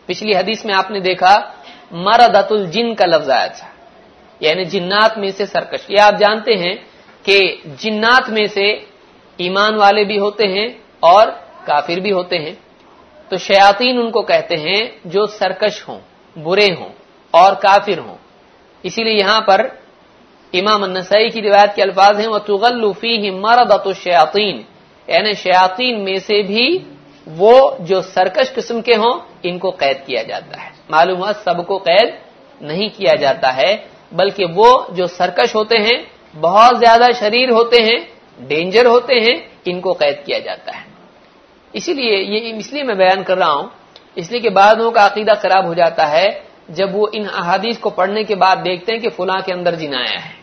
[0.08, 1.34] पिछली हदीस में आपने देखा,
[1.92, 3.72] मरदतुल जिन का लफ्ज आया था।
[4.42, 6.76] यानी जिन्नात में से सरकश। ये आप जानते हैं
[7.24, 8.86] कि जिन्नात में से
[9.38, 11.30] ईमान वाले भी होते हैं और
[11.66, 12.58] काफिर भी होते हैं।
[13.30, 15.98] तो शयातीन उनको कहते हैं जो सरकश हों,
[16.36, 16.90] बुरे हों
[17.34, 18.16] और काफिर हों।
[18.84, 19.78] इसीलिए यहाँ पर
[20.54, 24.64] इमाम नसई की रिवायत के अल्फाज हैं वह तुगल्लुफी ही मरदत शयातीन।
[25.08, 26.86] यानी शयातीन में से भी
[27.28, 32.18] वो जो सरकश किस्म के हों, इनको कैद किया जाता है। मालूम हुआ सबको कैद
[32.60, 37.98] नहीं किया जाता है, बल्कि वो जो सरकश होते हैं, बहुत ज़्यादा शरीर होते हैं,
[38.38, 40.86] डेंजर होते हैं, इनको कैद किया जाता है।
[41.74, 43.70] इसीलिए ये, इसलिए मैं बयान कर रहा हूँ,
[44.16, 46.26] इसलिए कि बाद का अकीदा खराब हो जाता है,
[46.70, 49.94] जब वो इन अहादीस को पढ़ने के बाद देखते हैं कि फुला के अंदर जिन
[49.94, 50.34] आया है।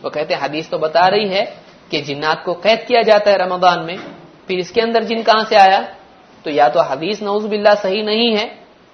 [0.00, 1.44] वो कहते हैं, हदीस तो बता रही है
[1.90, 3.98] कि जिन्नात को कैद किया जाता है रमदान में
[4.48, 5.80] फिर इसके अंदर जिन कहाँ से आया?
[6.44, 8.50] तो या तो हदीस नौज बिल्ला सही नहीं है,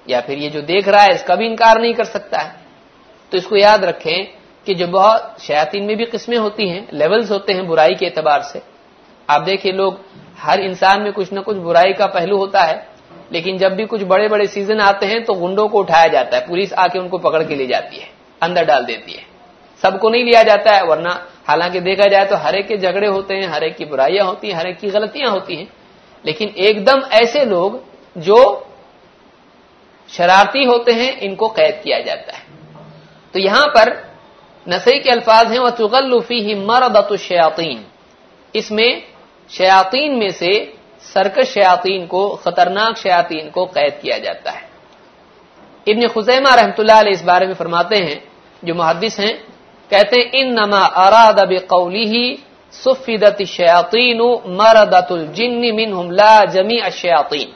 [0.06, 2.54] या फिर ये जो देख रहा है इसका भी इनकार नहीं कर सकता है।
[3.32, 4.26] तो इसको याद रखें
[4.66, 8.42] कि जो बहुत शयातीन में भी किस्में होती हैं, लेवल्स होते हैं बुराई के एतबार
[8.42, 8.62] से।
[9.28, 10.00] आप देखिए लोग,
[10.38, 12.86] हर इंसान में कुछ ना कुछ बुराई का पहलू होता है,
[13.32, 16.46] लेकिन जब भी कुछ बड़े बड़े सीज़न आते हैं तो गुंडों को उठाया जाता है,
[16.46, 18.08] पुलिस आके उनको पकड़ के ले जाती है,
[18.42, 19.22] अंदर डाल देती है।
[19.82, 21.14] सबको नहीं लिया जाता है, वरना
[21.46, 24.48] हालाँकि देखा जाए तो हर एक के झगड़े होते हैं, हर एक की बुराइयाँ होती
[24.48, 25.68] हैं, हर एक की गलतियाँ होती हैं।
[26.24, 27.82] लेकिन एकदम ऐसे लोग
[28.16, 28.66] जो
[30.08, 32.42] शरारती होते हैं, इनको कैद किया जाता है।
[33.34, 33.92] तो यहाँ पर
[34.66, 37.84] नसई के अल्फाज हैं वह तुगल्लुफी ही मरदतुशयातीन
[38.54, 39.02] इसमें
[39.50, 40.52] शयातीन में से
[41.04, 44.68] सरकश शयातीन को, खतरनाक शयातीन को कैद किया जाता है।
[45.86, 48.22] इब्न खुजैमा रहमतुल्लाह इस बारे में फरमाते हैं,
[48.62, 49.53] जो मुहदस हैं
[49.94, 52.24] कहते इन नमा अराद कौली ही
[52.72, 54.20] सुफिदत शयातीन
[54.56, 57.48] मरदतुल जिन्नी मिन हमला जमी अशयातीन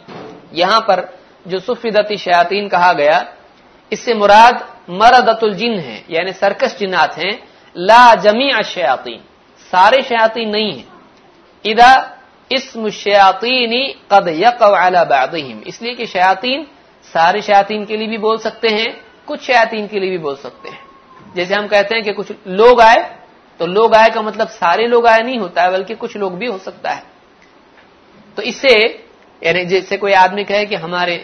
[0.54, 1.02] यहाँ पर
[1.46, 3.18] जो सुफिदत शयातीन कहा गया,
[3.92, 7.38] इससे मुराद मरदतुल जिन है, यानी सरकस जिन्नात हैं,
[7.76, 9.20] ला जमी अशयातीन
[9.72, 10.84] सारे शयातीन नहीं है।
[11.64, 11.92] इदा
[12.50, 16.66] इसम शयातीनी कद यकम इसलिए कि शयातीन
[17.04, 18.94] सारे शयातीन के लिए भी बोल सकते हैं,
[19.26, 20.87] कुछ शयातीन के लिए भी बोल सकते हैं।
[21.38, 23.18] जैसे हम कहते हैं कि कुछ लोग आए
[23.60, 26.46] तो लोग आए का मतलब सारे लोग आए नहीं होता है, बल्कि कुछ लोग भी
[26.46, 27.02] हो सकता है।
[28.36, 28.74] तो इससे,
[29.42, 31.16] यानी जैसे कोई आदमी कहे कि हमारे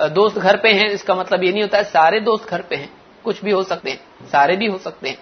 [0.00, 2.88] दोस्त घर पे हैं, इसका मतलब ये नहीं होता है, सारे दोस्त घर पे हैं,
[3.24, 4.00] कुछ भी हो सकते हैं,
[4.32, 5.18] सारे भी हो सकते हैं।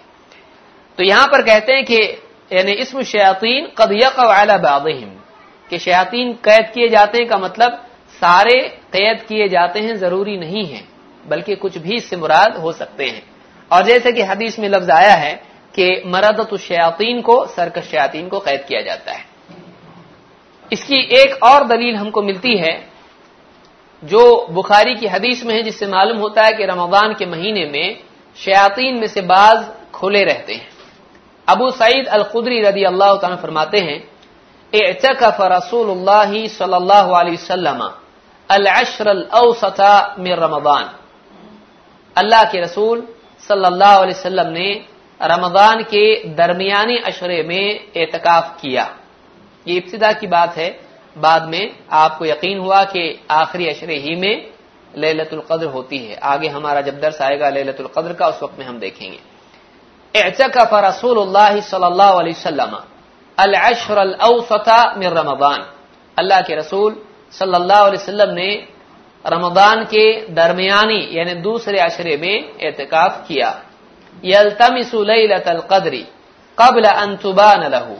[0.97, 2.01] तो यहाँ पर कहते हैं कि,
[2.51, 5.11] यानी इसमें शयातीन कद यकम
[5.71, 8.59] कि शयातीन कैद किए जाते हैं का मतलब सारे
[8.93, 10.83] कैद किए जाते हैं, ज़रूरी नहीं है,
[11.27, 13.34] बल्कि कुछ भी इससे मुराद हो सकते हैं।
[13.71, 15.33] और जैसे कि हदीस में लफ्ज आया है
[15.75, 19.23] कि मरदत शयातीन को सरकश शयातीन को कैद किया जाता है।
[20.71, 22.73] इसकी एक और दलील हमको मिलती है,
[24.03, 27.99] जो बुखारी की हदीस में है, जिससे मालूम होता है कि रमज़ान के महीने में
[28.37, 30.67] शयातीन में से बाज खुले रहते हैं।
[31.47, 33.97] अबू सईद अल खुदरी रदी अल्लाह फरमाते हैं
[34.73, 35.89] एतकफ रसूल
[36.49, 37.37] सल्लल्लाहु अलैहि
[42.15, 43.07] अल्लाह के रसूल
[43.49, 44.69] सल्लल्लाहु अलैहि वसल्लम ने
[45.19, 46.05] रमज़ान के
[46.35, 48.83] दरमियानी अशरे में एतकाफ किया।
[49.65, 50.69] ये इब्तदा की बात है।
[51.15, 54.35] बाद में आपको यकीन हुआ कि आखिरी अशरे ही में
[54.93, 58.65] लैलतुल कद्र होती है। आगे हमारा जब दर्स आएगा लैलतुल कद्र का, उस वक्त में
[58.65, 59.19] हम देखेंगे।
[60.13, 61.17] एतकफ रसूल
[61.61, 62.77] सल्लल्लाहु अलैहि वसल्लम
[63.37, 64.15] अल अशर अल
[64.99, 65.65] मिर रमज़ान।
[66.17, 67.01] अल्लाह के रसूल
[67.33, 68.49] सल्लल्लाहु अलैहि वसल्लम ने
[69.25, 73.49] रमदान के दरमियानी, यानी दूसरे अशरे में एहतिकाफ किया।
[74.23, 76.05] यलतमिसुलतल कदरी
[76.57, 77.97] कबल अंतुबान लहू।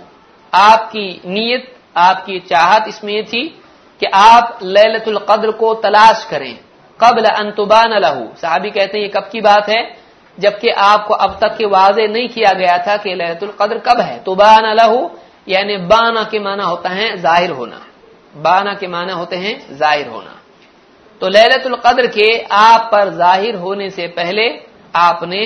[0.54, 3.44] आपकी नीयत, आपकी चाहत इसमें थी
[4.02, 6.58] कि आप लैलतुल कद्र को तलाश करें।
[7.00, 9.98] कबल अंतुबान लहू। साहबी कहते हैं, ये कब की बात है?
[10.38, 14.24] जबकि आपको अब तक के वाजे नहीं किया गया था कि लैलतुल कद्र कब है।
[14.24, 15.10] तुबान लहू,
[15.50, 17.82] यानी बाना के माना होता है ज़ाहिर होना।
[18.38, 20.40] बाना के माना होते हैं ज़ाहिर होना।
[21.22, 24.48] तो लैलतुल कद्र के आप पर ज़ाहिर होने से पहले
[24.98, 25.42] आपने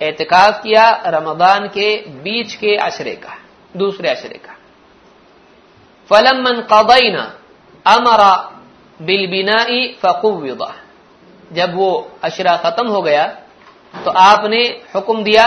[0.00, 1.88] एहतिकाफ किया रमदान के
[2.22, 3.36] बीच के अशरे का,
[3.74, 4.54] दूसरे अशरे का।
[6.10, 7.22] फलमन कदैना
[7.86, 8.34] अमरा
[9.00, 10.72] बिलबिनाई फकुविदा
[11.52, 11.90] जब वो
[12.24, 13.24] अशरा खत्म हो गया
[13.94, 14.62] तो आपने
[14.94, 15.46] हुक्म दिया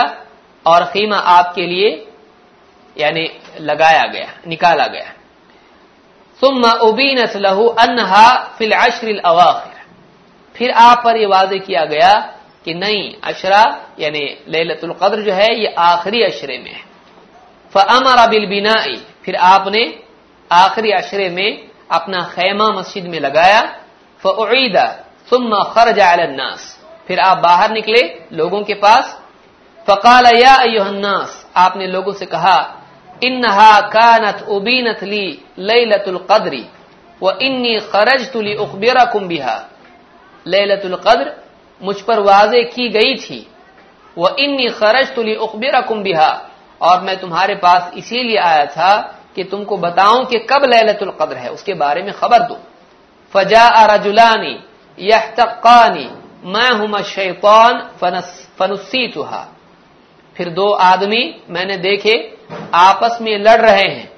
[0.66, 1.90] और खीमा आपके लिए,
[2.96, 3.28] यानी
[3.60, 5.12] लगाया गया, निकाला गया।
[6.40, 9.82] सुम्मा उबीनत लहू अनहा फिल अशरिल अवाखिर।
[10.54, 12.12] फिर आप पर यह वाजे किया गया
[12.64, 13.62] कि नहीं अशरा,
[14.00, 16.82] यानी लैलतुल कद्र जो है, ये आखिरी अशरे में है।
[17.74, 19.82] फ़अमर बिल बिनाई, फिर आपने
[20.52, 23.60] आखिरी अशरे में अपना खैमा मस्जिद में लगाया।
[24.20, 24.84] फ़ईदा
[25.30, 29.20] सुम्मा खरज अलन्नास फिर आप बाहर निकले लोगों के पास।
[29.86, 30.54] फ़काल या
[31.56, 32.56] आपने लोगों से कहा
[33.26, 35.26] इन्हा कानत उबीनत ली
[35.60, 36.64] लैलतुल कद्री
[37.22, 39.56] व इन्नी खरज तुली उखबिरा बिहा
[40.46, 41.32] लैलतुल कद्र
[41.80, 43.46] मुझ पर वाजे की गई थी
[44.16, 46.30] वह इन्नी खरज तुली उखबिरा बिहा
[46.80, 48.92] और मैं तुम्हारे पास इसीलिए आया था
[49.36, 52.58] कि तुमको बताऊँ कि कब लैलतुल कद्र है उसके बारे में खबर दो
[53.32, 54.58] फजा रजुलानी
[54.98, 56.08] यह तक्कानी
[56.46, 57.78] मैं हूँ शैतान
[58.58, 59.42] फनुसी तुहा
[60.36, 62.14] फिर दो आदमी मैंने देखे
[62.74, 64.10] आपस में लड़ रहे हैं।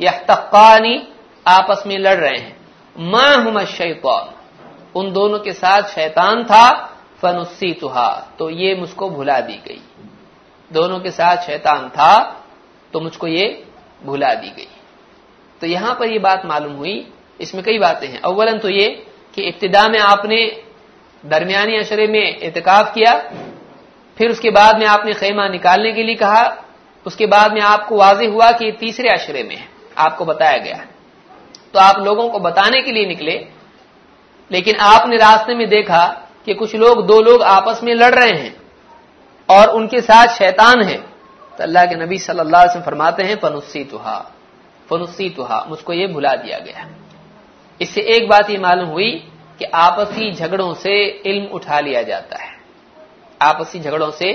[0.00, 0.26] यह
[1.46, 2.56] आपस में लड़ रहे हैं।
[2.96, 4.34] मैं हूँ शैतान?
[4.94, 6.68] उन दोनों के साथ शैतान था
[7.22, 9.80] फनुस्सी तुहा तो ये मुझको भुला दी गई।
[10.70, 12.14] दोनों के साथ शैतान था
[12.92, 13.46] तो मुझको ये
[14.04, 14.68] भुला दी गई।
[15.60, 17.06] तो यहाँ पर ये बात मालूम हुई।
[17.40, 18.88] इसमें कई बातें हैं। अव्वलन तो ये
[19.34, 20.44] कि इब्तदा में आपने
[21.24, 23.14] दरमियानी अशरे में एहतिकाफ किया,
[24.16, 26.42] फिर उसके बाद में आपने खेमा निकालने के लिए कहा
[27.06, 30.84] उसके बाद में आपको वाजे हुआ कि तीसरे अशरे में है। आपको बताया गया
[31.74, 33.32] तो आप लोगों को बताने के लिए निकले,
[34.50, 36.04] लेकिन आपने रास्ते में देखा
[36.46, 38.54] कि कुछ लोग, दो लोग आपस में लड़ रहे हैं
[39.48, 43.84] और उनके साथ शैतान है। तो अल्लाह के नबी सल्लल्लाहु अलैहि वसल्लम फरमाते हैं फनुस्सी
[43.84, 44.18] तुहा
[44.88, 46.88] फनुस्सी तुहा मुझको ये भुला दिया गया
[47.80, 49.10] इससे एक बात ये मालूम हुई
[49.60, 52.50] कि आपसी झगड़ों से इल्म उठा लिया जाता है।
[53.40, 54.32] आपसी झगड़ों से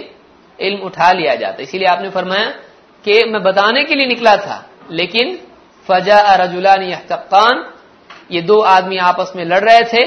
[0.60, 2.50] इल्म उठा लिया जाता इसीलिए आपने फरमाया
[3.06, 5.38] कि मैं बताने के लिए निकला था, लेकिन
[5.88, 7.66] फजा रजुलान यहतकान
[8.32, 10.04] ये दो आदमी आपस में लड़ रहे थे,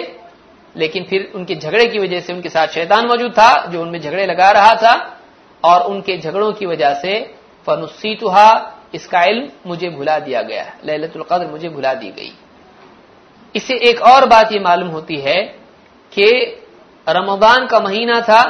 [0.77, 4.27] लेकिन फिर उनके झगड़े की वजह से उनके साथ शैतान मौजूद था, जो उनमें झगड़े
[4.27, 5.17] लगा रहा था,
[5.65, 7.19] और उनके झगड़ों की वजह से
[7.67, 8.51] फनुस्सी तुहा
[8.95, 12.33] इसका इल्म मुझे भुला दिया गया ललतुल कद्र मुझे भुला दी गई।
[13.55, 15.37] इससे एक और बात यह मालूम होती है
[16.13, 16.27] कि
[17.07, 18.43] रमज़ान का महीना था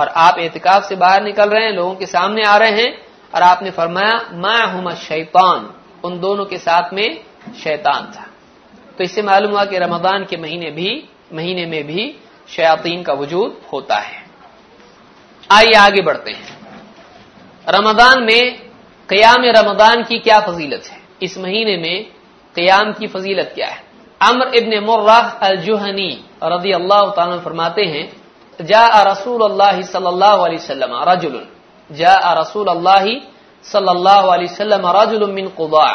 [0.00, 2.92] और आप एहतिकाफ से बाहर निकल रहे हैं, लोगों के सामने आ रहे हैं,
[3.34, 5.68] और आपने फरमाया, मैं हूँ शैतान।
[6.04, 7.20] उन दोनों के साथ में
[7.62, 8.26] शैतान था।
[8.98, 12.14] तो इससे मालूम हुआ कि रमज़ान के महीने भी, महीने में भी
[12.48, 14.24] शयातीन का वजूद होता है।
[15.50, 16.58] आइए आगे बढ़ते हैं।
[17.68, 18.60] रमज़ान में,
[19.08, 20.98] कयाम रमज़ान की क्या फजीलत है?
[21.22, 22.06] इस महीने में
[22.56, 23.82] कयाम की फजीलत क्या है?
[24.20, 26.10] अमर इबन मुर्राह अल जुहनी
[26.44, 28.19] रदी अल्लाह फरमाते हैं
[28.60, 31.36] जा रसूल अल्लाह सल्लल्लाहु अलैहि वसल्लम रजुल
[32.40, 33.04] रसूल अल्लाह
[33.64, 35.90] सल्लल्लाहु अलैहि वसल्लम मिन कुदा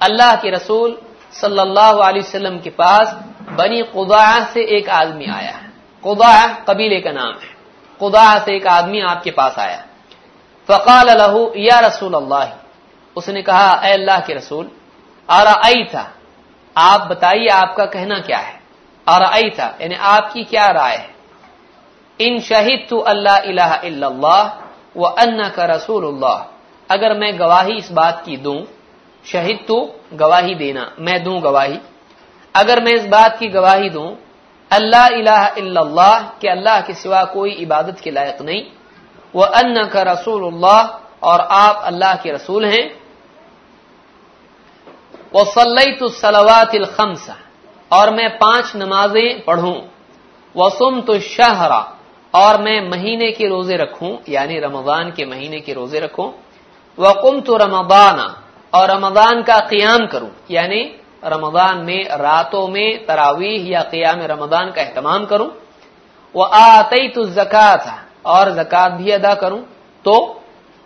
[0.00, 0.98] अल्लाह के रसूल
[1.32, 3.14] वसल्लम के पास
[3.58, 5.72] बनी कुदा से एक आदमी आया है।
[6.04, 7.50] कुदा कबीले का नाम है।
[8.00, 9.84] कुदा से एक आदमी आपके पास आया
[10.68, 12.48] फ़काल लहू, या रसूल अल्लाह
[13.16, 14.70] उसने कहा अल्लाह के रसूल
[15.28, 16.04] आरा आई था
[16.76, 18.60] आप बताइए आपका कहना क्या है?
[19.06, 21.15] आरा आई था यानी आपकी क्या राय है?
[22.20, 24.42] इन शहीद तो अल्लाह इल्लल्लाह
[24.96, 26.38] व अन्ना का रसूलुल्लाह।
[26.90, 28.60] अगर मैं गवाही इस बात की दूँ
[29.24, 29.76] शहीद तो
[30.14, 31.78] गवाही देना, मैं दूँ गवाही।
[32.54, 34.08] अगर मैं इस बात की गवाही दूँ
[34.70, 35.48] अल्लाह इलाह
[36.40, 38.62] के अल्लाह के सिवा कोई इबादत के लायक नहीं
[39.34, 40.80] वह अन्न का रसूलुल्लाह,
[41.22, 42.84] और आप अल्लाह के रसूल हैं।
[45.34, 46.08] सल्लई तो
[46.86, 47.36] खमसा,
[47.90, 49.78] और मैं पाँच नमाजें पढ़ूं।
[50.54, 51.80] वसुम तो शहरा
[52.36, 56.28] और मैं महीने के रोज़े रखूँ, यानी रमज़ान के महीने के रोज़े रखूँ
[56.98, 58.26] वकुम तो रमदाना,
[58.72, 60.82] और रमदान का क्याम करूँ, यानी
[61.24, 65.50] रमदान में रातों में तरावीह या क्याम रमदान का अहतमाम करूँ
[66.34, 67.84] वह आतई तो जक़ात,
[68.26, 69.62] और जक़ात भी अदा करूँ
[70.04, 70.42] तो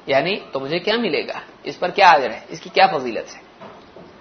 [0.07, 1.41] यानी तो मुझे क्या मिलेगा?
[1.67, 2.45] इस पर क्या आजर है?
[2.51, 3.41] इसकी क्या फजीलत है?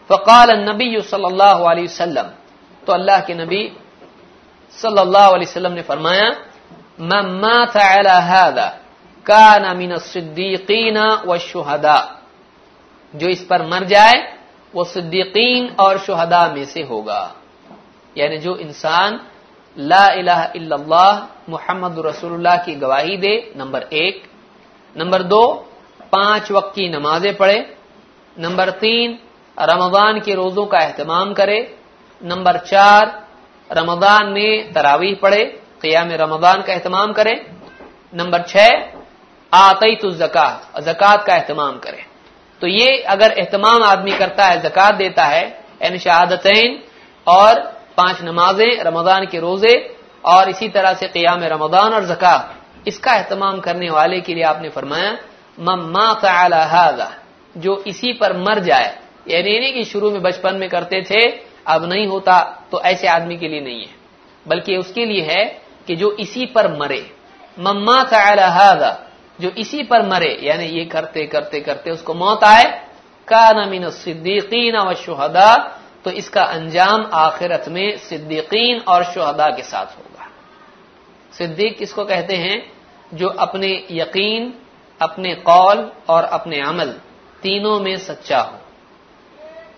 [0.09, 2.27] फ़काल नबी सल्लल्लाहु अलैहि वसल्लम
[2.87, 3.61] तो अल्लाह के नबी
[4.73, 6.29] सल्लल्लाहु अलैहि वसल्लम ने फरमाया
[6.99, 7.55] मम्मा
[8.21, 8.67] हादा
[9.25, 11.97] काना मिन सिद्दीकीन व शुहदा
[13.13, 14.37] जो इस पर मर जाए,
[14.73, 17.35] वो सिद्दीकीन और शुहदा में से होगा।
[18.17, 19.19] यानी जो इंसान
[19.77, 24.23] ला इलाहा इल्लल्लाह मोहम्मद रसूलुल्लाह की गवाही दे, नंबर एक।
[24.97, 25.45] नंबर दो,
[26.11, 27.77] पाँच वक्त की नमाजें पढ़े।
[28.39, 29.19] नंबर तीन,
[29.57, 31.77] रमज़ान के रोजों का अहतमाम करे।
[32.23, 33.27] नंबर चार,
[33.71, 37.33] रमज़ान में तरावीह पढ़े। क़ियाम रमज़ान का अहतमाम करे।
[38.13, 38.67] नंबर छह
[39.53, 42.03] आतई तो जक़ात जक़ात का अहतमाम करे।
[42.61, 45.43] तो ये अगर एहतमाम आदमी करता है, जक़ात देता है,
[45.81, 46.79] यानी शहादतैन
[47.27, 47.59] और
[47.97, 49.75] पाँच नमाजें, रमज़ान के रोज़े
[50.23, 52.55] और इसी तरह से क़ियाम रमज़ान और जक़ात,
[52.87, 55.17] इसका एहतमाम करने वाले के लिए आपने फरमाया
[55.59, 56.07] मम्मा
[56.65, 57.09] हाजा
[57.55, 61.21] जो इसी पर मर जाए। यानी नहीं कि शुरू में बचपन में करते थे,
[61.67, 62.39] अब नहीं होता
[62.71, 63.97] तो ऐसे आदमी के लिए नहीं है।
[64.45, 65.43] बल्कि उसके लिए है
[65.89, 67.11] कि जो इसी पर मरे।
[67.59, 68.01] मम्मा
[68.47, 72.87] हाजा, जो इसी पर मरे, यानी ये करते करते करते उसको मौत आए।
[73.27, 79.85] का नमीन सिद्दीकीन व शुहदा तो इसका अंजाम आखिरत में सिद्दीकीन और शुहदा के साथ
[79.85, 80.27] होगा।
[81.37, 82.71] सिद्दीक किसको कहते हैं?
[83.13, 84.53] जो अपने यकीन,
[85.01, 86.89] अपने कौल और अपने अमल
[87.43, 88.57] तीनों में सच्चा हो।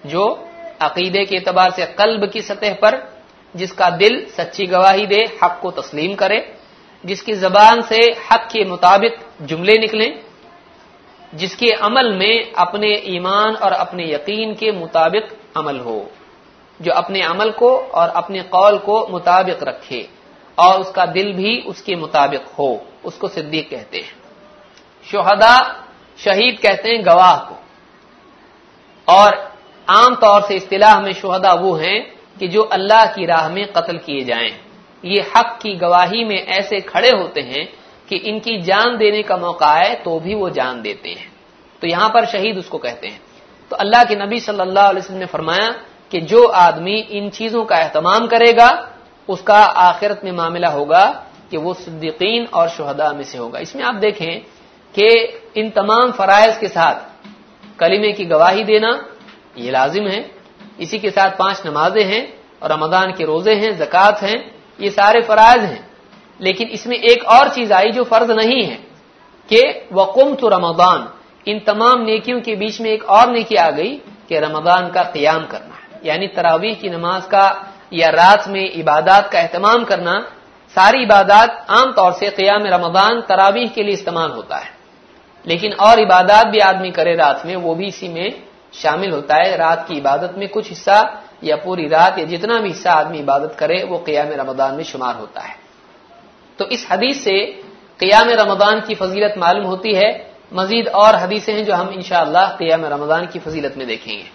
[0.09, 0.49] जो
[0.81, 3.20] अकीदे के एतबार से कल्ब की सतह पर
[3.55, 6.57] जिसका दिल सच्ची गवाही दे, हक को तस्लीम करे,
[7.05, 10.19] जिसकी जबान से हक के मुताबिक जुमले निकले,
[11.35, 15.27] जिसके अमल में अपने ईमान और अपने यकीन के मुताबिक
[15.57, 16.11] अमल हो,
[16.81, 20.09] जो अपने अमल को और अपने कौल को मुताबिक रखे
[20.59, 24.13] और उसका दिल भी उसके मुताबिक हो, उसको सिद्दीक कहते हैं।
[25.11, 25.85] शोहदा
[26.17, 27.55] शहीद कहते हैं गवाह को।
[29.07, 29.55] और
[29.89, 33.97] आम तौर से इस्तेलाह में शोहदा वो हैं कि जो अल्लाह की राह में कत्ल
[33.97, 34.49] किए जाएँ।
[35.03, 37.67] ये हक की गवाही में ऐसे खड़े होते हैं
[38.09, 41.29] कि इनकी जान देने का मौका आए तो भी वो जान देते हैं।
[41.81, 43.21] तो यहाँ पर शहीद उसको कहते हैं।
[43.71, 45.69] तो अल्लाह के नबी सल्लल्लाहु अलैहि वसल्लम ने फरमाया
[46.11, 48.69] कि जो आदमी इन चीज़ों का एहतमाम करेगा,
[49.29, 51.05] उसका आखिरत में मामला होगा
[51.51, 54.39] कि वो सिद्दीकीन और शहदा में से होगा। इसमें आप देखें
[54.95, 55.07] कि
[55.55, 58.99] इन तमाम फराइज के साथ कलीमे की गवाही देना
[59.57, 60.21] ये लाजिम है।
[60.81, 62.23] इसी के साथ पाँच नमाजें हैं
[62.63, 64.37] और रमदान के रोज़े हैं, जक़ात हैं,
[64.79, 65.89] ये सारे फराइज हैं।
[66.39, 68.75] लेकिन इसमें एक और चीज़ आई जो फ़र्ज़ नहीं है
[69.49, 69.61] कि
[69.93, 71.07] वकुम तो रमदान
[71.47, 73.91] इन तमाम नेकियों के बीच में एक और नेकी आ गई
[74.29, 77.45] कि रमदान का क्याम करना यानी तरावीह की नमाज़ का
[77.93, 80.19] या रात में इबादत का अहतमाम करना,
[80.75, 84.69] सारी इबादत आमतौर से क्याम रमदान तरावीह के लिए इस्तेमाल होता है।
[85.45, 89.57] लेकिन और इबादत भी आदमी करे रात में, वो भी इसी में शामिल होता है।
[89.57, 93.55] रात की इबादत में कुछ हिस्सा या पूरी रात या जितना भी हिस्सा आदमी इबादत
[93.59, 95.55] करे, वो क्याम रमदान में शुमार होता है।
[96.59, 97.63] तो इस हदीस से
[97.99, 102.85] क्याम रमदान की फजीलत मालूम होती है। मजीद और हदीसें हैं जो हम इंशाला क्याम
[102.85, 104.25] रमदान की फजीलत में देखेंगे।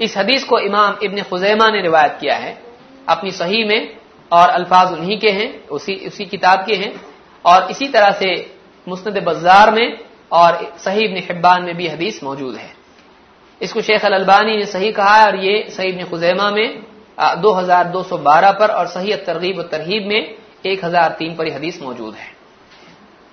[0.00, 2.62] इस हदीस को इमाम इबन खुजैमा ने रिवायत किया है।
[3.08, 3.96] अपनी सही में
[4.32, 7.00] और अल्फाज उन्हीं के हैं, उसी उसी किताब के हैं।
[7.46, 8.56] और इसी तरह से
[8.88, 9.98] मुस्ंद बजार में
[10.32, 12.81] और सही इबन हिब्बान में भी हदीस मौजूद है।
[13.62, 16.82] इसको शेख अल अलबानी ने सही कहा है और ये इब्न खुजैमा में
[17.38, 20.20] दो हज़ार दो सौ बारह पर और सही तरगीब तरहीब में
[20.66, 22.30] एक हज़ार तीन पर हदीस मौजूद है।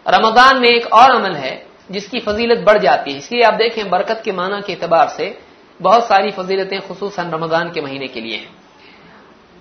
[0.05, 1.53] रमदान में एक और अमल है
[1.91, 5.37] जिसकी फजीलत बढ़ जाती है। इसलिए आप देखें बरकत के माना के एतबार से
[5.79, 8.49] बहुत सारी फजीलतें खसूस रमदान के महीने के लिए हैं।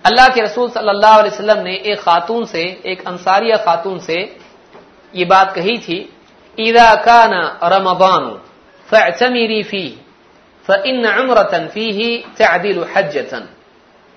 [0.05, 4.17] अल्लाह के रसूल सल्लल्लाहु अलैहि ने एक खातून से, एक अंसारिया खातून से
[5.13, 5.97] ये बात कही थी
[6.57, 8.29] ईदा काना रमदान
[8.89, 9.83] फ़ी
[10.71, 13.47] फ़ी फ़इन अमरतन फ़ी ही तदिल हजतन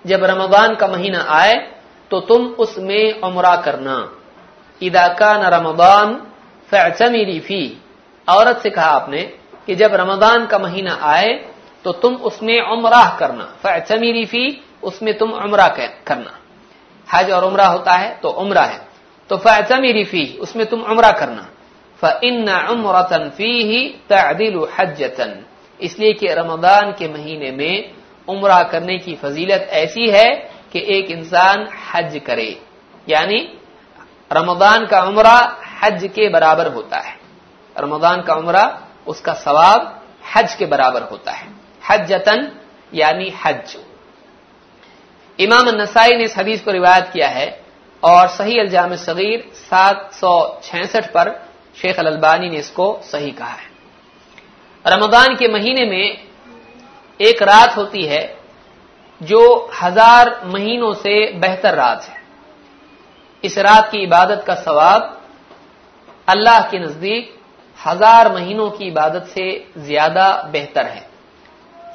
[0.07, 1.55] जब रमदान का महीना आए
[2.11, 3.97] तो तुम उसमें उमरा करना।
[4.83, 6.15] ईदा काना रमदान
[6.73, 7.81] फ़ी फ़ी।
[8.29, 9.23] औरत से कहा आपने
[9.67, 11.33] कि जब रमदान का महीना आए
[11.85, 15.69] तो तुम उसमें उमराह करना। फ़मीरी फ़ी, उसमें तुम उमरा
[16.07, 16.39] करना।
[17.15, 18.81] हज और उमरा होता है तो उमरा है।
[19.29, 21.49] तो फ़मीरी फ़ी, उसमें तुम उमरा करना।
[22.03, 25.45] फ़ फ़िन उमरतन फ़ी ही तदिल हजतन
[25.81, 27.95] इसलिए कि रमदान के महीने में
[28.29, 30.29] उमरा करने की फजीलत ऐसी है
[30.73, 32.51] कि एक इंसान हज करे।
[33.09, 33.39] यानी
[34.33, 35.39] रमदान का उमरा
[35.83, 37.17] हज के बराबर होता है।
[37.77, 38.65] रमदान का उमरा
[39.07, 40.03] उसका सवाब
[40.35, 41.49] हज के बराबर होता है।
[41.91, 42.51] हजतन
[42.95, 43.77] यानी हज।
[45.39, 47.49] इमाम नसाई ने इस हदीस को रिवायत किया है
[48.03, 51.31] और सही अलजाम सगीर सात सौ छसठ पर
[51.77, 53.71] शेख अलबानी ने इसको सही कहा है।
[54.85, 56.07] रमदान के महीने में
[57.21, 58.23] एक रात होती है
[59.21, 59.43] जो
[59.83, 62.21] हज़ार महीनों से बेहतर रात है।
[63.45, 65.21] इस रात की इबादत का सवाब
[66.29, 67.39] अल्लाह के नज़दीक
[67.79, 69.47] हज़ार महीनों की इबादत से
[69.79, 71.07] ज़्यादा बेहतर है।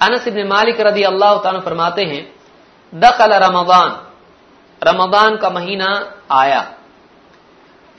[0.02, 2.24] अनस इब्न मालिक रदी अल्लाह फरमाते हैं,
[2.94, 3.92] दखल रमदान
[4.82, 5.88] रमदान का महीना
[6.34, 6.62] आया।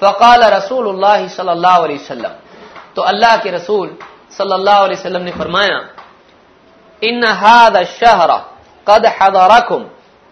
[0.00, 0.86] फ़काल रसूल
[1.28, 2.32] सल्लल्लाहु अलैहि वसल्लम।
[2.96, 3.96] तो अल्लाह के रसूल
[4.32, 5.78] सल्लल्लाहु अलैहि वसल्लम ने फरमाया
[7.02, 8.30] इन हाद शहर
[8.86, 9.84] कद हदरकुम.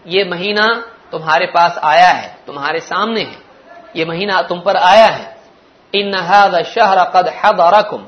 [0.05, 0.65] ये महीना
[1.11, 3.37] तुम्हारे पास आया है, तुम्हारे सामने है।
[3.95, 5.35] ये महीना तुम पर आया है।
[5.93, 8.05] इन हाद शहर कद हदरकुम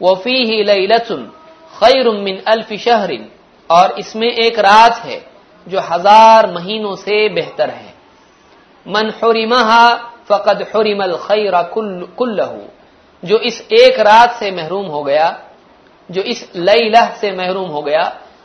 [0.00, 1.26] वफी ही लैलतुन
[1.74, 3.30] खैरुमिन अल्फ शहरिन.
[3.70, 5.20] और इसमें एक रात है
[5.66, 7.94] जो हज़ार महीनों से बेहतर है।
[8.86, 9.86] मन हुरिमहा
[10.28, 12.60] फकद हुरिमल खैरा कुल्लहू।
[13.22, 15.28] जो इस एक रात से महरूम हो गया,
[16.08, 18.04] जो इस लैलह से महरूम हो गया,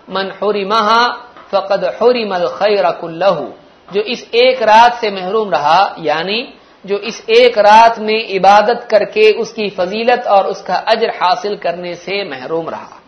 [0.10, 1.06] मन हुरिमहा
[1.52, 3.48] फकद हुरिमल खैरा कुल्लहू।
[3.90, 6.54] जो इस एक रात से महरूम रहा, यानी
[6.86, 12.24] जो इस एक रात में इबादत करके उसकी फजीलत और उसका अजर हासिल करने से
[12.30, 13.00] महरूम रहा।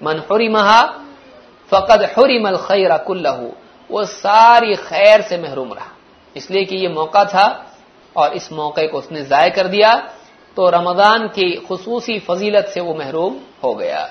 [0.00, 0.80] मन हुरिमहा
[1.72, 3.50] फ़कद हुरिमल खैरा कुल्लहू।
[3.90, 5.90] वो सारी खैर से महरूम रहा।
[6.36, 7.46] इसलिए कि ये मौका था
[8.16, 9.92] और इस मौके को उसने ज़ाय कर दिया।
[10.56, 14.10] तो रमदान की खसूसी फजीलत से वो महरूम हो गया।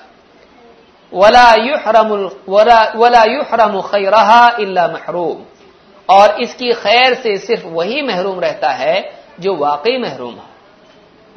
[1.13, 5.37] वला युहरम खैरहा इल्ला महरूम।
[6.09, 10.43] और इसकी खैर से सिर्फ़ वही महरूम रहता है जो वाकई महरूम हो।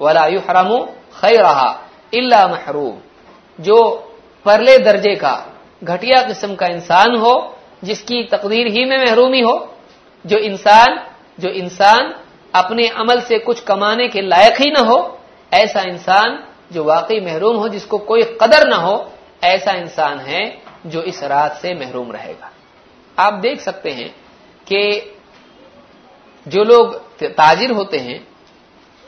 [0.01, 0.89] वला युहरम
[1.21, 1.81] खैरहा
[2.15, 2.95] इल्ला महरूम।
[3.61, 4.09] जो
[4.45, 5.47] परले दर्जे का,
[5.85, 9.75] घटिया किस्म का इंसान हो, जिसकी तकदीर ही में महरूमी हो,
[10.27, 11.07] जो इंसान
[11.41, 12.15] जो इंसान
[12.55, 15.21] अपने अमल से कुछ कमाने के लायक ही न हो,
[15.55, 19.13] ऐसा इंसान जो वाकई महरूम हो, जिसको कोई कदर न हो,
[19.45, 22.51] ऐसा इंसान है जो इस रात से महरूम रहेगा।
[23.19, 24.09] आप देख सकते हैं
[24.73, 25.15] कि
[26.49, 28.29] जो लोग ताजिर होते हैं,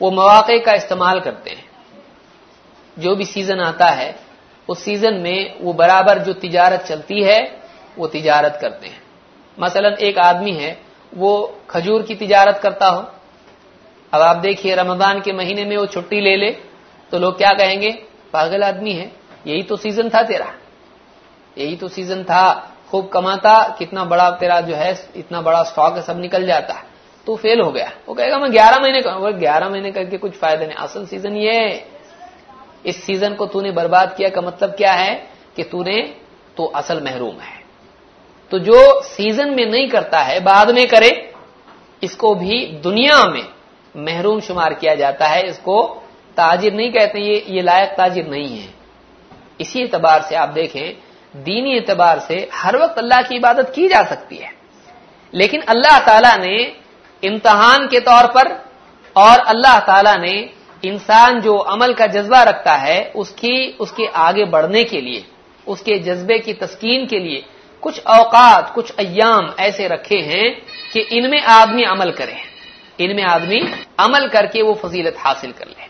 [0.01, 1.69] वो मौके का इस्तेमाल करते हैं।
[2.99, 4.19] जो भी सीज़न आता है,
[4.69, 7.61] उस सीज़न में वो बराबर जो तिजारत चलती है,
[7.97, 9.03] वो तिजारत करते हैं।
[9.59, 10.81] मसलन एक आदमी है,
[11.15, 13.11] वो खजूर की तिजारत करता हो
[14.13, 16.51] अब आप देखिए, रमज़ान के महीने में वो छुट्टी ले ले
[17.11, 17.91] तो लोग क्या कहेंगे?
[18.33, 19.11] पागल आदमी है।
[19.47, 20.53] यही तो सीज़न था तेरा।
[21.57, 26.01] यही तो सीज़न था। खूब कमाता, कितना बड़ा तेरा जो है, इतना बड़ा स्टॉक है,
[26.01, 26.83] सब निकल जाता। है
[27.27, 30.65] तो फेल हो गया। वो कहेगा, मैं ग्यारह महीने करूँगा ग्यारह महीने करके कुछ फ़ायदे
[30.65, 31.85] नहीं। असल सीज़न ये
[32.85, 35.15] इस सीज़न को तूने बर्बाद किया का मतलब क्या है?
[35.55, 36.15] कि तूने
[36.57, 37.63] तो असल महरूम है।
[38.51, 41.33] तो जो सीज़न में नहीं करता है, बाद में करे,
[42.03, 43.43] इसको भी दुनिया में
[43.97, 46.03] महरूम शुमार किया जाता है, इसको
[46.37, 48.73] ताजिर नहीं कहते, ये ये लायक ताजिर नहीं है।
[49.61, 50.93] इसी एतबार से आप देखें,
[51.35, 54.51] दीनी एतबार से हर वक्त अल्लाह की इबादत की जा सकती है।
[55.33, 56.75] लेकिन अल्लाह ताला ने
[57.23, 58.51] इम्तहान के तौर पर
[59.15, 60.49] और अल्लाह ताला ने
[60.85, 65.25] इंसान जो अमल का जज्बा रखता है, उसकी, उसके आगे बढ़ने के लिए,
[65.67, 67.43] उसके जज्बे की तस्कीन के लिए
[67.81, 70.51] कुछ औकात, कुछ अयाम ऐसे रखे हैं
[70.93, 72.56] कि इनमें आदमी अमल करे।
[72.99, 73.59] इनमें आदमी
[73.99, 75.85] अमल करके वो फजीलत हासिल कर ले।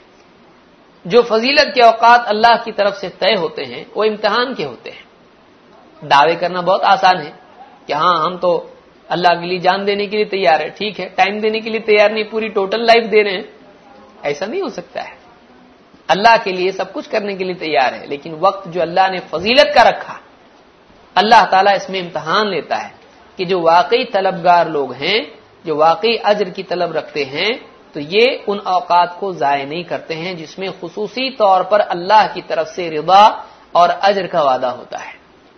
[1.05, 4.89] जो फजीलत के औकात अल्लाह की तरफ़ से तय होते हैं, वो इम्तहान के होते
[4.89, 5.05] हैं।
[6.01, 7.33] दावे करना बहुत आसान है
[7.87, 8.51] कि हाँ हम तो
[9.09, 11.79] अल्लाह के लिए जान देने के लिए तैयार है। ठीक है टाइम देने के लिए
[11.81, 13.49] तैयार नहीं, पूरी टोटल लाइफ दे रहे हैं।
[14.25, 15.15] ऐसा नहीं हो सकता है।
[16.09, 19.19] अल्लाह के लिए सब कुछ करने के लिए तैयार है, लेकिन वक्त जो अल्लाह ने
[19.31, 20.19] फजीलत का रखा,
[21.15, 22.91] अल्लाह ताला इसमें इम्तहान लेता है
[23.39, 25.19] कि जो वाकई तलबगार लोग हैं
[25.67, 27.51] जो वाकई अजर की तलब रखते हैं
[27.95, 32.41] तो ये उन औकात को जाय नहीं करते हैं, जिसमें खसूसी तौर पर अल्लाह की
[32.43, 33.23] तरफ़ से रिबा
[33.75, 35.13] और अजर का वादा होता है।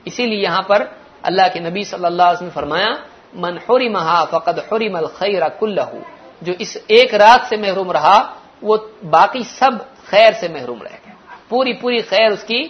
[0.05, 0.81] इसीलिए यहाँ पर
[1.23, 2.91] अल्लाह के नबी सल्लल्लाहु अलैहि वसल्लम फरमाया,
[3.35, 6.01] मन हुरी महा फ़कद हुरिमल खैरा कुल्लहू।
[6.41, 8.17] जो इस एक रात से महरूम रहा,
[8.63, 9.79] वो बाकी सब
[10.09, 11.15] खैर से महरूम रह गया।
[11.49, 12.61] पूरी पूरी खैर उसकी,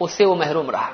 [0.00, 0.90] उससे वो महरूम रहा।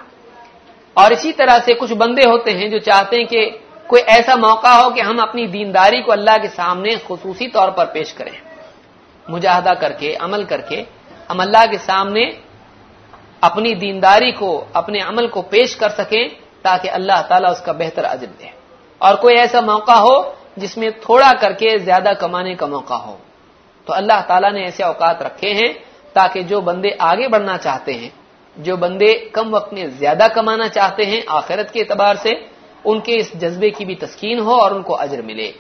[0.97, 3.47] और इसी तरह से कुछ बंदे होते हैं जो चाहते हैं कि
[3.89, 7.87] कोई ऐसा मौका हो कि हम अपनी दीनदारी को अल्लाह के सामने खसूसी तौर पर
[7.87, 8.33] पेश करें।
[9.27, 10.85] मुजाहदा करके, अमल करके,
[11.31, 12.25] हम अल्लाह के सामने
[13.43, 16.29] अपनी दीनदारी को, अपने अमल को पेश कर सकें
[16.65, 18.51] ताकि अल्लाह ताला उसका बेहतर अजर दे।
[19.01, 23.19] और कोई ऐसा मौका हो जिसमें थोड़ा करके ज़्यादा कमाने का मौका हो।
[23.87, 25.73] तो अल्लाह ताला ने ऐसे औकात रखे हैं
[26.17, 28.13] ताकि जो बंदे आगे बढ़ना चाहते हैं,
[28.57, 32.35] जो बंदे कम वक्त में ज़्यादा कमाना चाहते हैं आखिरत के एतबार से
[32.85, 35.53] उनके इस जज्बे की भी तस्कीन हो और उनको अजर मिले।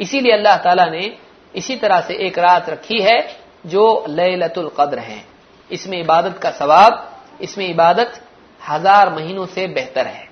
[0.00, 1.10] इसीलिए अल्लाह ताला ने
[1.54, 3.18] इसी तरह से एक रात रखी है
[3.66, 5.22] जो लतुल कद्र है।
[5.70, 6.92] इसमें इबादत का सवाब,
[7.40, 8.20] इसमें इबादत
[8.60, 10.28] हज़ार महीनों से बेहतर है।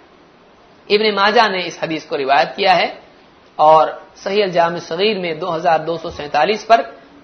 [0.88, 2.92] इबन माजा ने इस हदीस को रिवायत किया है
[3.58, 6.82] और सही अलजाम सगीर में दो हज़ार दो सौ सैतालीस पर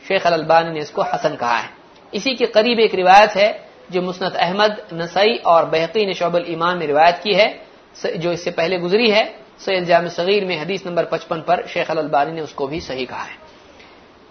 [0.09, 1.68] शेख अलबानी ने इसको हसन कहा है।
[2.12, 3.49] इसी के करीब एक रिवायत है
[3.93, 7.49] जो मुस्नत अहमद, नसई और बेहती ने शोबल ईमान में रिवायत की है।
[7.97, 9.24] जो इससे पहले गुजरी है
[9.61, 13.22] सैद जाम सगीर में हदीस नंबर पचपन पर शेख अलबानी ने उसको भी सही कहा
[13.22, 13.36] है।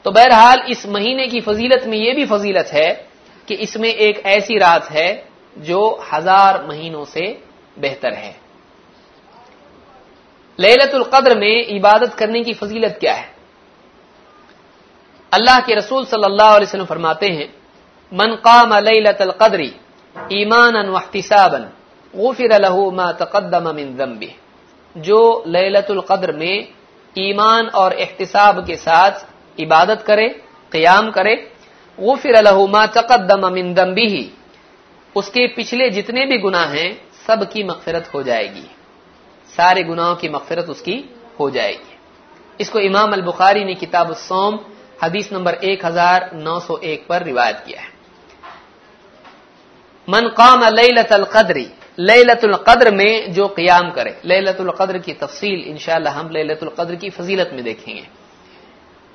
[0.06, 2.90] तो बहरहाल, इस महीने की फजीलत में यह भी फजीलत है
[3.48, 5.08] कि इसमें एक ऐसी रात है
[5.56, 7.26] जो हज़ार महीनों से
[7.80, 8.36] बेहतर है।
[10.60, 13.28] लैलतुल कद्र में इबादत करने की फजीलत क्या है?
[15.32, 17.54] अल्लाह के रसूल सल्लल्लाहु अलैहि वसल्लम फरमाते हैं,
[18.12, 19.72] मन काम लैलतुल कद्री
[20.34, 21.70] ईमानन वहतिसाबन
[22.14, 24.30] गुफिर लहू मा तकदम मिन जम्बी
[24.96, 26.68] जो लैलतुल कद्र में
[27.16, 29.26] ईमान और एहतिसाब के साथ
[29.58, 30.28] इबादत करे
[30.72, 31.36] क्याम करे
[31.98, 34.10] गुफिर लहू मा तकदम मिन जम्बी
[35.16, 36.90] उसके पिछले जितने भी गुनाह हैं
[37.28, 38.68] सब की मगफिरत हो जाएगी
[39.50, 40.98] सारे गुनाहों की मगफिरत उसकी
[41.40, 41.98] हो जाएगी
[42.60, 44.60] इसको इमाम अल बुखारी ने किताब सोम
[45.04, 47.98] हदीस नंबर 1901 पर रिवायत किया है
[50.08, 51.68] मन काम लैलतुल कद्री
[51.98, 57.10] लैलतुल कद्र में जो क्याम करे। लैलतुल कद्र की तफसील, इंशाल्लाह, हम लैलतुल कद्र की
[57.10, 58.08] फजीलत में देखेंगे।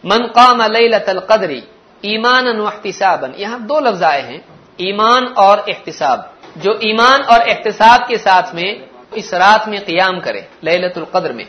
[0.05, 1.63] मन काम लैलतुल कद्री
[2.03, 4.45] ईमान वहतिसाबन यहाँ दो लफ्ज आए हैं,
[4.81, 10.49] ईमान और एहतिसाब जो ईमान और एहतिसाब के साथ में इस रात में क्याम करे,
[10.65, 11.47] लैलतुल कद्र में।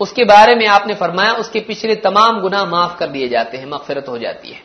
[0.00, 4.08] उसके बारे में आपने फरमाया, उसके पिछले तमाम गुना माफ़ कर दिए जाते हैं, मगफिरत
[4.08, 4.60] हो जाती है।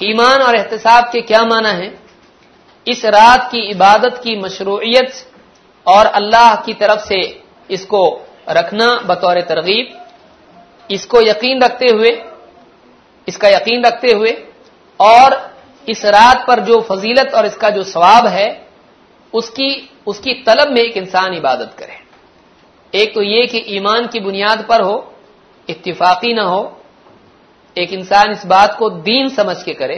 [0.00, 1.88] ईमान और एहतसाब के क्या माना है?
[2.86, 5.12] इस रात की इबादत की मशरूयत
[5.86, 7.20] और अल्लाह की तरफ़ से
[7.70, 8.02] इसको
[8.50, 9.86] रखना बतौर तरगीब।
[10.90, 12.10] इसको यकीन रखते हुए,
[13.28, 14.32] इसका यकीन रखते हुए
[15.00, 15.34] और
[15.88, 18.48] इस रात पर जो फजीलत और इसका जो सवाब है,
[19.32, 21.98] उसकी उसकी तलब में एक इंसान इबादत करे।
[22.92, 25.12] एक तो ये कि ईमान की बुनियाद पर हो,
[25.68, 26.62] इत्तिफाकी ना हो,
[27.76, 29.96] एक इंसान इस बात को दीन समझ के करे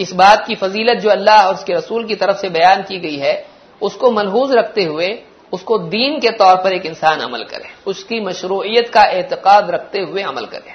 [0.00, 3.16] इस बात की फजीलत जो अल्लाह और उसके रसूल की तरफ़ से बयान की गई
[3.16, 3.34] है,
[3.80, 5.08] उसको मनहूज रखते हुए,
[5.52, 10.22] उसको दीन के तौर पर एक इंसान अमल करे, उसकी मशरूयत का एतकाद रखते हुए
[10.22, 10.74] अमल करे।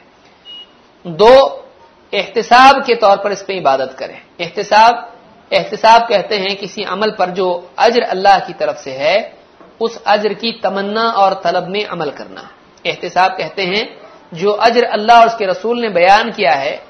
[1.05, 1.61] दो,
[2.13, 5.11] एहतसाब के तौर पर इस पर इबादत करें। एहतसाब
[5.51, 7.47] एहतसाब कहते हैं किसी अमल पर जो
[7.80, 9.34] अजर अल्लाह की तरफ़ से है,
[9.82, 12.49] उस अजर की तमन्ना और तलब में अमल करना।
[12.86, 13.84] एहतसाब कहते हैं,
[14.34, 16.82] जो अजर अल्लाह और उसके रसूल ने बयान किया है,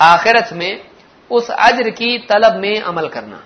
[0.00, 0.89] आखिरत में
[1.30, 3.42] उस अजर की तलब में अमल करना।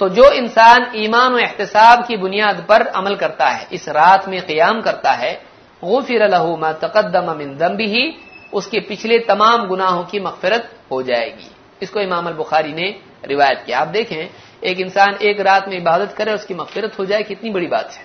[0.00, 4.40] तो जो इंसान ईमान और एहतसाब की बुनियाद पर अमल करता है, इस रात में
[4.46, 5.42] क्याम करता है,
[5.84, 8.14] गुफिर लहू मा तकदम मिन दम्बी ही
[8.52, 11.50] उसके पिछले तमाम गुनाहों की मगफरत हो जाएगी।
[11.82, 14.30] इसको इमाम बुखारी ने रिवायत किया। आप देखें,
[14.64, 18.04] एक इंसान एक रात में इबादत करे, उसकी मगफरत हो जाए, कितनी बड़ी बात है।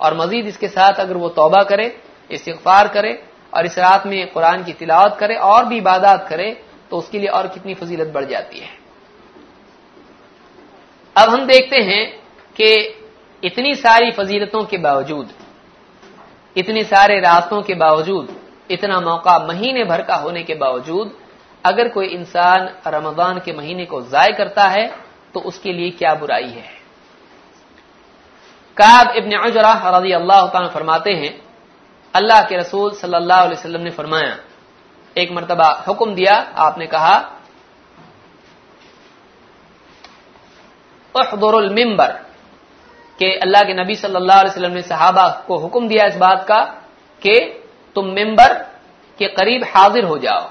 [0.00, 2.00] और मजीद इसके साथ अगर वो तौबा करे
[2.30, 3.22] इस्तफार करे,
[3.54, 7.28] और इस रात में कुरान की तिलावत करे, और भी इबादत करे तो उसके लिए
[7.28, 8.68] और कितनी फजीलत बढ़ जाती है।
[11.16, 12.06] अब हम देखते हैं
[12.56, 12.72] कि
[13.42, 15.28] इतनी सारी फजीलतों के बावजूद,
[16.56, 18.28] इतने सारे रास्तों के बावजूद,
[18.70, 21.12] इतना मौका महीने भर का होने के बावजूद,
[21.64, 24.86] अगर कोई इंसान रमज़ान के महीने को जाय करता है
[25.34, 26.64] तो उसके लिए क्या बुराई है?
[28.76, 31.32] काब इबन अजरा रज़ी अल्लाह फरमाते हैं,
[32.14, 34.36] अल्लाह के रसूल सल्लल्लाहु अलैहि वसल्लम ने फरमाया
[35.16, 37.14] एक मरतबा हुक्म दिया, आपने कहा,
[41.14, 42.12] उहदुरुल मिंबर,
[43.18, 46.60] के अल्लाह के नबी सल्लल्लाहु अलैहि वसल्लम ने सहाबा को हुक्म दिया इस बात का,
[47.22, 47.34] कि
[47.96, 48.52] तुम मिंबर
[49.18, 50.44] के करीब हाजिर हो जाओ।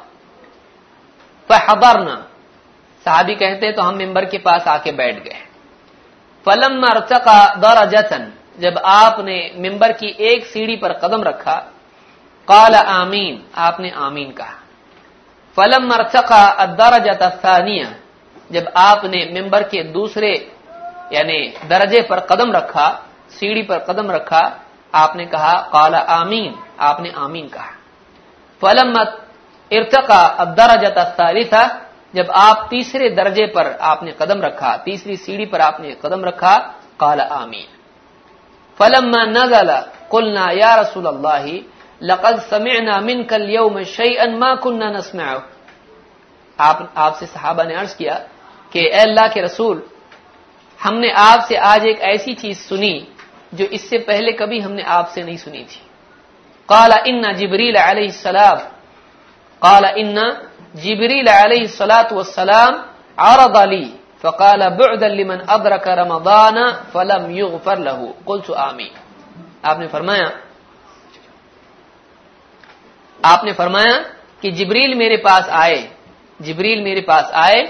[1.49, 2.15] फहबरना
[3.05, 5.41] साहबी कहते तो हम मिंबर के पास आके बैठ गए।
[6.45, 11.55] फलम अर्चका दरजतन, जब आपने मिंबर की एक सीढ़ी पर कदम रखा
[12.47, 14.55] काल आमीन, आपने आमीन कहा।
[15.57, 17.93] फलम अर्चका दरजतानिया
[18.51, 20.31] जब आपने मिंबर के दूसरे,
[21.13, 22.87] यानी दर्जे पर कदम रखा,
[23.29, 24.41] सीढ़ी पर कदम रखा,
[24.93, 27.71] आपने कहा, काला आमीन, आपने आमीन कहा।
[28.61, 28.93] फलम
[29.71, 31.63] इर्तका अदरजत था
[32.15, 36.55] जब आप तीसरे दर्जे पर आपने कदम रखा, तीसरी सीढ़ी पर आपने कदम रखा,
[36.99, 37.67] काला आमीन।
[38.79, 39.71] फलम नजल
[40.11, 41.45] कुलना या रसूल अल्लाह
[42.01, 44.87] लकद समिअना मिन कल यौम शैअन मा कुन्ना
[46.59, 48.13] आप, आपसे सहाबा ने अर्ज़ किया
[48.71, 49.81] कि अल्लाह के रसूल,
[50.79, 53.07] हमने आपसे आज एक ऐसी चीज़ सुनी
[53.53, 55.81] जो इससे पहले कभी हमने आपसे नहीं सुनी थी।
[56.69, 57.77] काला इन्ना जिबरील
[58.13, 58.57] सलाम,
[59.61, 60.25] काला इन्ना
[60.75, 62.83] जिबरील सलात वसलाम
[63.17, 63.85] आरद अली
[64.23, 66.57] फ़काल बुदलिमन अबरक रमदान
[66.93, 68.91] फलम युगफर लहू। कुल आमी
[69.65, 70.27] आपने फरमाया
[73.19, 73.97] आपने फरमाया
[74.43, 75.77] कि जिबरील मेरे पास आए,
[76.39, 77.61] जिबरील मेरे पास आए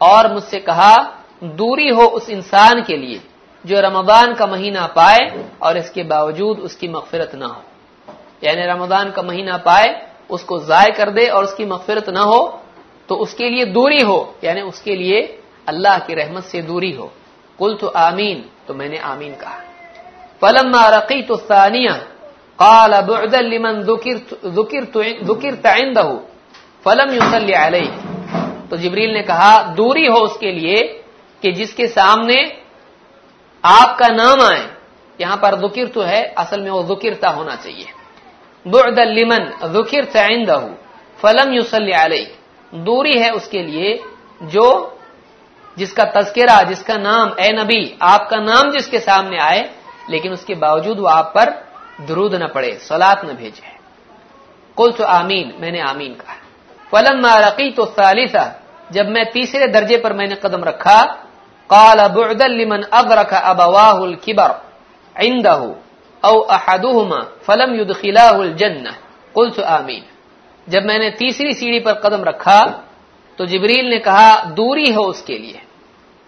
[0.00, 0.94] और मुझसे कहा,
[1.44, 3.20] दूरी हो उस इंसान के लिए
[3.64, 5.20] जो रमदान का महीना पाए
[5.62, 7.62] और इसके बावजूद उसकी मगफिरत ना हो।
[8.44, 9.88] यानी रमदान का महीना पाए,
[10.30, 12.40] उसको जाय कर दे और उसकी मगफिरत ना हो
[13.08, 15.20] तो उसके लिए दूरी हो, यानी उसके लिए
[15.68, 17.10] अल्लाह की रहमत से दूरी हो।
[17.58, 19.58] कुल तो आमीन तो मैंने आमीन कहा।
[20.42, 21.92] फलम्मा रकी तो सानिया
[22.58, 23.82] काल बुदलिमन
[25.24, 26.16] दुकिर तइंदहू
[26.86, 27.90] फलम युसल्ली अलैहि
[28.70, 30.82] तो जिब्रील ने कहा, दूरी हो उसके लिए
[31.42, 32.36] कि जिसके सामने
[33.64, 34.68] आपका नाम आए,
[35.18, 37.86] यहाँ पर दुकिर तो है, असल में वो दुकिरता होना चाहिए।
[38.66, 40.70] बुदलिमन दुकिर तइंदहू
[41.18, 42.26] फलम युसल्ली अलैहि
[42.72, 43.98] दूरी है उसके लिए
[44.46, 44.68] जो
[45.76, 49.68] जिसका तस्करा जिसका नाम, ए नबी, आपका नाम जिसके सामने आए,
[50.10, 51.50] लेकिन उसके बावजूद वो आप पर
[52.06, 53.70] दरूद न पड़े, सलात न भेजे।
[54.76, 56.34] कुल तो आमीन, मैंने आमीन कहा।
[56.92, 58.44] फलम रकी तो सालिसा,
[58.92, 61.02] जब मैं तीसरे दर्जे पर मैंने कदम रखा,
[61.70, 64.50] काल बुदलिमन अब रखा अबवाहुल किबर,
[65.16, 65.74] इंदहू,
[66.22, 68.96] औ अहदुहुमा, फलम युदखिलाहुल जन्नह।
[69.34, 70.04] कुल तो आमीन।
[70.66, 72.60] जब मैंने तीसरी सीढ़ी पर कदम रखा
[73.38, 75.62] तो जिबरील ने कहा, दूरी हो उसके लिए,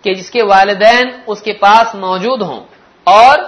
[0.05, 2.61] कि जिसके वालदेन उसके पास मौजूद हों,
[3.07, 3.43] और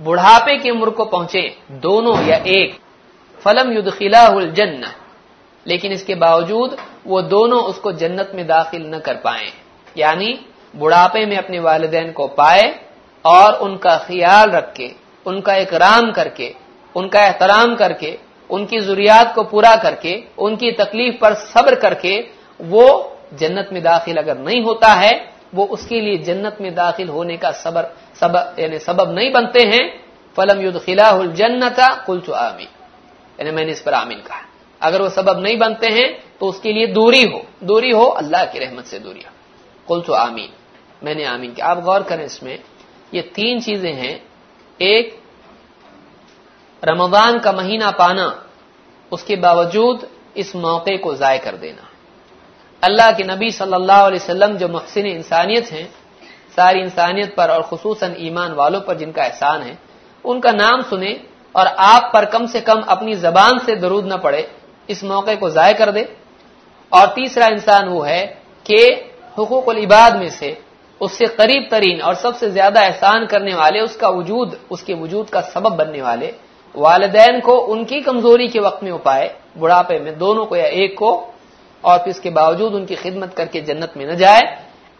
[0.00, 1.42] बुढ़ापे की उम्र को पहुँचे
[1.82, 2.78] दोनों या एक,
[3.40, 4.94] फलम युदखिलाहुल जन्नह
[5.66, 6.76] लेकिन इसके बावजूद
[7.06, 9.46] वो दोनों उसको जन्नत में दाखिल न कर पाए,
[9.96, 10.38] यानी
[10.74, 12.68] बुढ़ापे में अपने वालदेन को पाए
[13.24, 14.90] और उनका ख्याल रख के
[15.26, 16.54] उनका इकराम करके,
[16.96, 18.18] उनका एहतराम करके,
[18.50, 22.18] उनकी जरूरियात को पूरा करके, उनकी तकलीफ़ पर सब्र करके
[22.60, 22.86] वो
[23.34, 25.12] जन्नत में दाखिल अगर नहीं होता है,
[25.54, 29.84] वो उसके लिए जन्नत में दाखिल होने का सबर सब यानी सबब नहीं बनते हैं,
[30.38, 32.64] फलम युद खिलाहुल जन्नता कुल आमी
[33.38, 34.40] यानी मैंने इस पर आमीन कहा।
[34.80, 36.08] अगर वो सबब नहीं बनते हैं
[36.40, 39.30] तो उसके लिए दूरी हो। दूरी हो, अल्लाह की रहमत से दूरी हो।
[39.88, 40.48] कुल तो आमीन।
[41.02, 42.58] मैंने आमीन किया। आप गौर करें इसमें,
[43.14, 44.14] ये तीन चीज़ें हैं।
[44.80, 45.18] एक,
[46.82, 48.26] रमज़ान का महीना पाना,
[49.12, 50.06] उसके बावजूद
[50.36, 51.88] इस मौके को जाय कर देना।
[52.82, 55.86] अल्लाह के नबी सल्लल्लाहु अलैहि वसल्लम जो मुहसिन इंसानियत हैं
[56.56, 59.78] सारी इंसानियत पर और खसूसन ईमान वालों पर जिनका एहसान है,
[60.24, 61.20] उनका नाम सुने
[61.54, 64.46] और आप पर कम से कम अपनी जबान से दरूद न पड़े,
[64.88, 66.08] इस मौके को जाय कर दे।
[66.92, 68.22] और तीसरा इंसान वो है
[68.66, 68.78] कि
[69.36, 70.56] हुकूक इबाद में से
[71.00, 75.72] उससे करीब तरीन और सबसे ज़्यादा एहसान करने वाले, उसका वजूद, उसके वजूद का सबब
[75.72, 76.32] बनने वाले
[76.74, 81.10] वालदेन को उनकी कमज़ोरी के वक्त में उपाय बुढ़ापे में दोनों को या एक को,
[81.84, 84.42] और फिर इसके बावजूद उनकी खिदमत करके जन्नत में न जाए।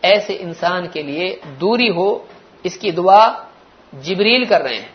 [0.04, 2.26] ऐसे इंसान के लिए दूरी हो,
[2.64, 3.46] इसकी दुआ
[3.94, 4.94] जिबरील कर रहे हैं,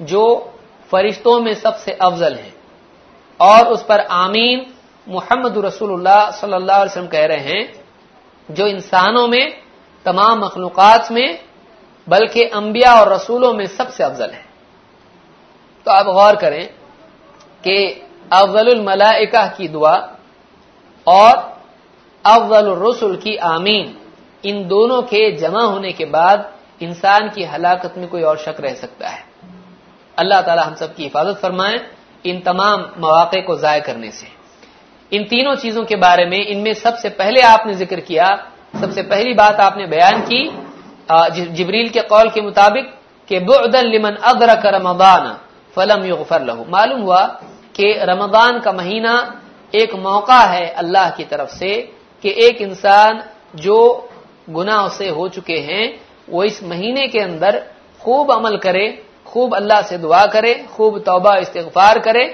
[0.00, 0.52] जो
[0.90, 2.54] फरिश्तों में सबसे अफजल हैं।
[3.40, 4.66] और उस पर आमीन
[5.08, 7.84] मोहम्मद रसूलुल्लाह सल्लल्लाहु अलैहि कह रहे हैं,
[8.50, 9.62] जो इंसानों में,
[10.04, 11.38] तमाम मखलूकत में,
[12.08, 14.44] बल्कि अंबिया और रसूलों में सबसे अफजल है।
[15.86, 16.66] तो आप गौर करें
[17.64, 19.94] कि अफजल मलाइका की दुआ
[21.06, 21.36] और
[22.24, 23.96] अफजल रसुल की आमीन
[24.46, 28.74] इन दोनों के जमा होने के बाद इंसान की हलाकत में कोई और शक रह
[28.76, 29.24] सकता है।
[30.18, 31.80] अल्लाह ताला हम सब की हिफाजत फरमाए
[32.24, 34.26] इन तमाम मौके को जाय करने से।
[35.12, 38.28] इन तीनों चीज़ों के बारे में इनमें सबसे पहले आपने ज़िक्र किया,
[38.74, 40.40] सबसे पहली बात आपने बयान की
[41.52, 42.86] जिबरील के कौल के मुताबिक
[43.28, 45.36] कि बुदन लिमन अदरक रमदान
[45.76, 47.22] फलम युगफर लहू। मालूम हुआ
[47.74, 49.14] कि रमदान का महीना
[49.74, 51.72] एक मौका है अल्लाह की तरफ़ से
[52.24, 53.22] कि एक इंसान
[53.56, 53.78] जो
[54.48, 57.58] गुनाह से हो चुके हैं, वो इस महीने के अंदर
[58.00, 58.86] खूब अमल करे,
[59.26, 62.24] खूब अल्लाह से दुआ करे, खूब तौबा इस्तफार करे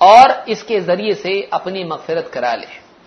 [0.00, 2.66] और इसके ज़रिए से अपनी मगफरत करा ले।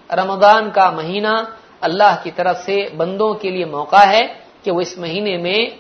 [0.10, 1.34] रमदान का महीना
[1.82, 4.24] अल्लाह की तरफ़ से बंदों के लिए मौका है
[4.66, 5.78] कि वो इस महीने में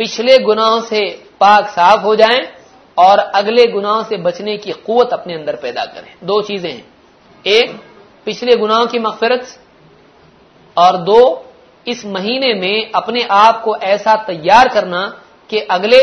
[0.00, 1.00] पिछले गुनाहों से
[1.40, 2.40] पाक साफ़ हो जाएँ
[2.98, 6.84] और अगले गुनाहों से बचने की कुवत अपने अंदर पैदा करें। दो चीज़ें हैं।
[7.44, 7.80] एक,
[8.26, 9.46] पिछले गुनाहों की मगफरत
[10.76, 11.46] और दो
[11.86, 15.06] इस महीने में अपने आप को ऐसा तैयार करना
[15.50, 16.02] कि अगले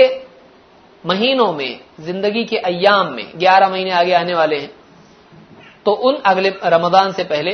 [1.03, 4.71] महीनों में, ज़िंदगी के अयाम में, ग्यारह महीने आगे आने वाले हैं
[5.85, 7.51] तो उन अगले रमदान से पहले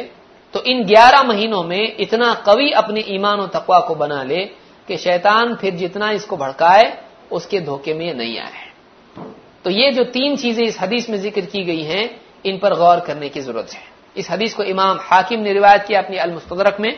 [0.54, 4.44] तो इन ग्यारह महीनों में इतना कवि अपने ईमान और तकवा को बना ले
[4.88, 6.84] कि शैतान फिर जितना इसको भड़काए,
[7.32, 9.26] उसके धोखे में नहीं आए।
[9.66, 12.10] तो ये जो तीन चीज़ें इस हदीस में ज़िक्र की गई हैं,
[12.46, 13.82] इन पर गौर करने की ज़रूरत है।
[14.18, 16.94] इस हदीस को इमाम हाकिम ने रिवायत किया अपनी अलमुस्तरक में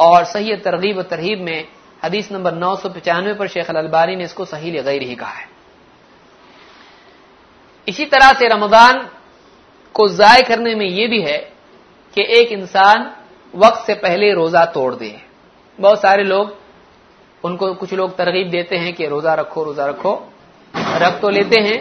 [0.00, 1.68] और सही तरगीब तरहीब में
[2.02, 5.46] हदीस नंबर नौ सौ पचानवे पर शेख अलबारी ने इसको सही गैर ही कहा है।
[7.86, 9.08] इसी तरह से रमज़ान
[9.94, 11.38] को जाय करने में यह भी है
[12.16, 13.10] कि एक इंसान
[13.54, 15.14] वक्त से पहले रोजा तोड़ दे।
[15.78, 16.56] बहुत सारे लोग,
[17.44, 20.12] उनको कुछ लोग तरगीब देते हैं कि रोजा रखो रोजा रखो।
[20.74, 21.78] रख तो लेते हैं,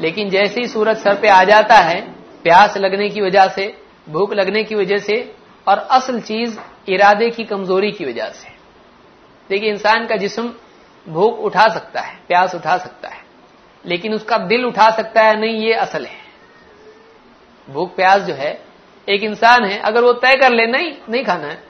[0.00, 2.00] लेकिन जैसे ही सूरज सर पे आ जाता है,
[2.42, 3.66] प्यास लगने की वजह से,
[4.08, 5.34] भूख लगने की वजह से,
[5.66, 6.58] और असल चीज़
[6.88, 8.48] इरादे की कमज़ोरी की वजह से।
[9.50, 10.52] देखिए, इंसान का जिस्म
[11.06, 13.20] भूख उठा सकता है, प्यास उठा सकता है,
[13.84, 16.16] लेकिन उसका दिल उठा सकता है नहीं, ये असल है।
[17.68, 18.58] भूख, प्यास जो है,
[19.08, 21.62] एक इंसान है, अगर वो तय कर ले, नहीं नहीं खाना है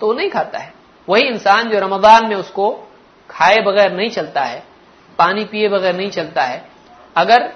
[0.00, 0.72] तो नहीं खाता है।
[1.08, 2.70] वही इंसान जो रमज़ान में उसको
[3.30, 4.62] खाए बगैर नहीं चलता है,
[5.18, 6.64] पानी पिए बगैर नहीं चलता है,
[7.16, 7.52] अगर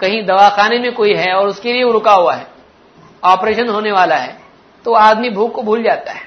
[0.00, 2.46] कहीं दवाखाने में कोई है और उसके लिए रुका हुआ है,
[3.24, 4.36] ऑपरेशन होने वाला है
[4.88, 6.22] तो आदमी भूख को भूल जाता है।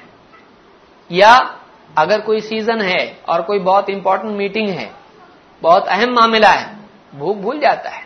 [1.11, 1.59] या
[1.97, 4.91] अगर कोई सीज़न है और कोई बहुत इंपॉर्टेंट मीटिंग है,
[5.61, 6.75] बहुत अहम मामला है,
[7.15, 8.03] भूख भूल जाता है।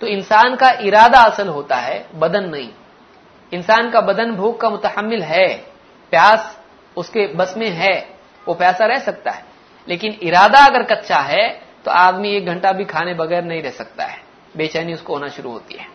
[0.00, 2.68] तो इंसान का इरादा असल होता है बदन नहीं।
[3.52, 5.48] इंसान का बदन भूख का मुतहमिल है,
[6.12, 6.60] प्यास
[6.96, 8.08] उसके बस में है,
[8.48, 9.44] वो प्यासा रह सकता है।
[9.88, 11.48] लेकिन इरादा अगर कच्चा है
[11.84, 14.22] तो आदमी एक घंटा भी खाने बगैर नहीं रह सकता है।
[14.56, 15.86] बेचैनी उसको होना शुरू होती है।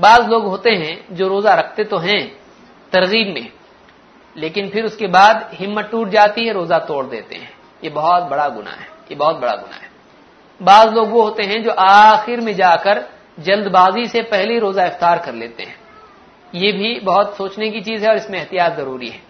[0.00, 2.45] बाज लोग होते हैं जो रोजा रखते तो हैं
[2.92, 3.52] तरगीब में।
[4.36, 8.48] लेकिन फिर उसके बाद हिम्मत टूट जाती है, रोजा तोड़ देते हैं। ये बहुत बड़ा
[8.48, 9.90] गुना है। ये बहुत बड़ा गुना है।
[10.62, 13.04] बाज लोग वो होते हैं जो आखिर में जाकर
[13.38, 15.80] जल्दबाजी से पहले रोजा इफ्तार कर लेते हैं।
[16.54, 19.22] ये भी बहुत सोचने की चीज़ है और इसमें एहतियात ज़रूरी है।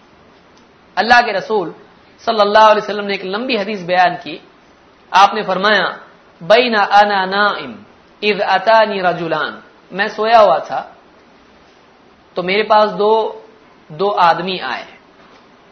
[0.97, 1.75] अल्लाह के रसूल
[2.19, 4.47] सल्लल्लाहु अलैहि वसल्लम ने एक लंबी हदीस बयान की।
[5.13, 5.99] आपने फरमाया,
[6.43, 7.75] बैना अना नाइम,
[8.23, 10.95] इज़ अतानी रजुलान। मैं सोया हुआ था।
[12.35, 13.43] तो मेरे पास दो
[13.89, 14.85] दो आदमी आए।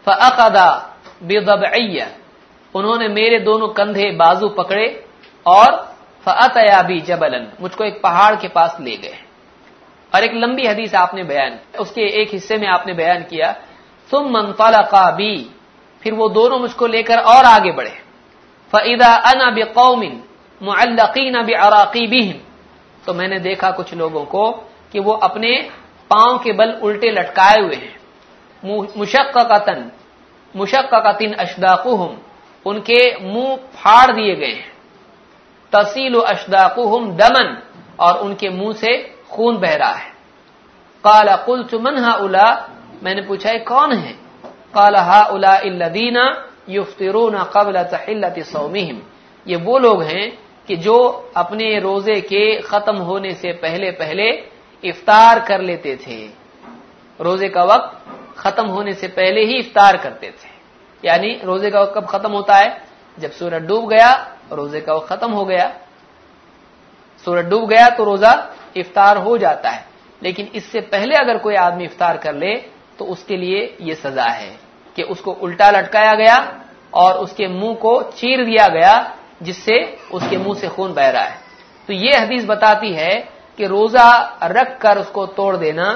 [0.07, 0.67] फ़अदा
[1.23, 2.07] बेदबैया
[2.75, 4.87] उन्होंने मेरे दोनों कंधे बाजू पकड़े
[5.45, 5.71] और
[6.25, 9.17] फ़तया भी जबलन, मुझको एक पहाड़ के पास ले गए।
[10.11, 13.51] और एक लंबी हदीस आपने बयान उसके एक हिस्से में आपने बयान किया
[14.09, 15.35] तुम मनफला का भी
[16.03, 17.97] फिर वो दोनों मुझको लेकर और आगे बढ़े।
[18.73, 20.21] फ़ैदा अना बेकौमिन
[20.61, 22.21] मुल्लकीन अराकी भी
[23.03, 24.49] तो मैंने देखा कुछ लोगों को
[24.91, 25.51] कि वो अपने
[26.11, 27.95] पाँव के बल उल्टे लटकाए हुए हैं।
[28.65, 29.91] मुशक्कतन
[30.55, 32.17] मुशक्कतिन अशदाकुहुम,
[32.65, 34.71] उनके मुँह फाड़ दिए गए हैं।
[35.73, 37.57] तसील अशदाकुहुम दमन,
[37.99, 38.97] और उनके मुँह से
[39.31, 40.13] खून बह रहा है।
[41.03, 42.13] काला कुल चुमन हा
[43.03, 44.11] मैंने पूछा है कौन है?
[44.73, 46.23] काला हा उला इल्लदीना
[46.69, 48.35] युफ्तिरून कबल तहिल्लत
[49.45, 50.25] ये वो लोग हैं
[50.67, 50.97] कि जो
[51.37, 54.29] अपने रोज़े के खत्म होने से पहले पहले
[54.83, 56.17] इफ्तार कर लेते थे।
[57.19, 57.89] रोज़े का वक्त
[58.45, 60.53] खत्म होने से पहले ही इफ्तार करते थे।
[61.03, 62.77] यानी रोज़े का वक्त कब खत्म होता है?
[63.17, 64.11] जब सूरज डूब गया,
[64.51, 65.73] रोज़े का वक्त खत्म हो गया।
[67.25, 68.31] सूरज डूब गया तो रोजा
[68.77, 69.83] इफ्तार हो जाता है।
[70.21, 72.55] लेकिन इससे पहले अगर कोई आदमी इफ्तार कर ले
[72.99, 74.49] तो उसके लिए ये सजा है
[74.95, 76.37] कि उसको उल्टा लटकाया गया
[76.93, 79.77] और उसके मुँह को चीर दिया गया, जिससे
[80.11, 81.39] उसके मुँह से खून बह रहा है।
[81.89, 83.13] तो ये हदीस बताती है
[83.57, 84.09] कि रोजा
[84.43, 85.93] रख कर उसको तोड़ देना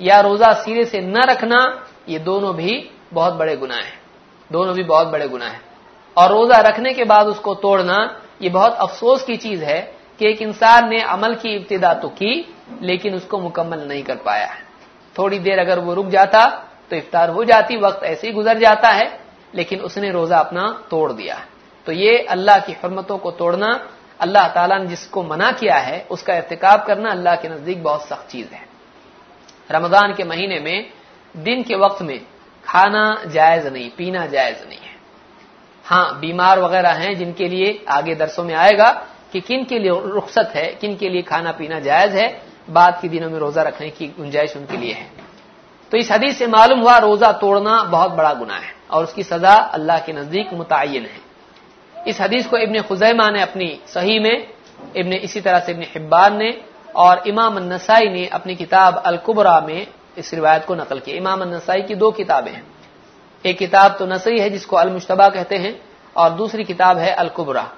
[0.00, 4.00] या रोजा सिरे से न रखना, ये दोनों भी बहुत बड़े गुनाह हैं।
[4.52, 5.60] दोनों भी बहुत बड़े गुनाह हैं।
[6.16, 9.80] और रोजा रखने के बाद उसको तोड़ना, ये बहुत अफसोस की चीज़ है
[10.18, 14.46] कि एक इंसान ने अमल की इब्तदा तो की, लेकिन उसको मुकम्मल नहीं कर पाया
[14.46, 14.62] है।
[15.18, 18.88] थोड़ी देर अगर वो रुक जाता तो इफ्तार हो जाती, वक्त ऐसे ही गुजर जाता
[18.88, 19.20] है,
[19.54, 21.40] लेकिन उसने रोजा अपना तोड़ दिया।
[21.86, 23.88] तो ये अल्लाह की हरमतों को तोड़ना,
[24.20, 28.28] अल्लाह ताला ने जिसको मना किया है, उसका एहतिकाब करना अल्लाह के नज़दीक बहुत सख्त
[28.30, 28.67] चीज़ है।
[29.70, 30.90] रमज़ान के महीने में,
[31.34, 32.20] दिन के वक्त में
[32.64, 34.96] खाना जायज़ नहीं, पीना जायज़ नहीं है।
[35.84, 38.90] हाँ बीमार वगैरह हैं जिनके लिए आगे दरसों में आएगा
[39.32, 43.08] कि किन के लिए रुख्सत है, किन के लिए खाना पीना जायज़ है, बाद के
[43.08, 45.10] दिनों में रोजा रखने की गुंजाइश उनके लिए है।
[45.92, 49.54] तो इस हदीस से मालूम हुआ रोजा तोड़ना बहुत बड़ा गुना है और उसकी सजा
[49.54, 51.28] अल्लाह के नज़दीक मुतन है।
[51.94, 54.46] इस हदीस को इबन खुजैमा ने अपनी सही में,
[54.96, 56.50] इबन, इसी तरह से इबन हिब्बान ने
[56.98, 59.86] और इमाम नसाई ने अपनी किताब अलकुबरा में
[60.18, 62.66] इस रिवायत को नकल किया। इमाम नसाई की दो किताबें हैं।
[63.46, 65.80] एक किताब तो नसई है, जिसको अलमुशतबा कहते हैं,
[66.16, 67.70] और दूसरी किताब है अलकुबरा।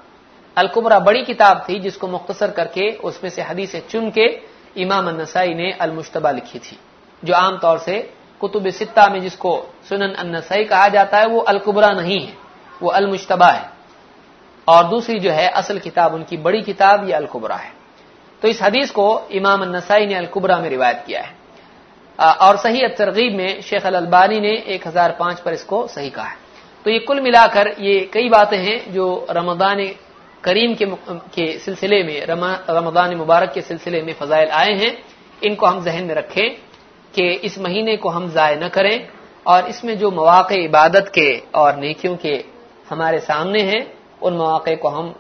[0.56, 4.40] अलकुबरा बड़ी किताब थी, जिसको मुख्तसर करके उसमें से हदीसें चुन के
[4.76, 6.78] इमाम नसाई ने अलमुशतबा लिखी थी।
[7.24, 12.26] जो आमतौर से कुतुब सित्ता में जिसको सुनन अन्नसाई कहा जाता है, वो अलकुबरा नहीं
[12.26, 12.32] है,
[12.82, 13.70] वो अलमुशतबा है।
[14.68, 17.79] और दूसरी जो है, असल किताब, उनकी बड़ी किताब, ये अलकुबरा है।
[18.42, 21.38] तो इस हदीस को इमाम नसाई ने अलकुबरा में रिवायत किया है।
[22.18, 26.36] और सही तरगीब में शेख अल अलबानी ने 1005 पर इसको सही कहा है।
[26.84, 29.86] तो ये कुल मिलाकर ये कई बातें हैं जो रमदान
[30.44, 34.96] करीम के, के सिलसिले में रमदान मुबारक के सिलसिले में फजाइल आए हैं।
[35.42, 36.50] इनको हम जहन में रखें
[37.14, 39.08] कि इस महीने को हम ज़ाय न करें
[39.46, 42.32] और इसमें जो मौाक़ इबादत के और नेकियों के
[42.90, 43.82] हमारे सामने हैं
[44.22, 45.14] उन मौाक़े को हम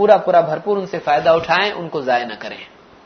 [0.00, 2.56] पूरा पूरा भरपूर उनसे फ़ायदा उठाएँ उनको ज़ाय ना करें।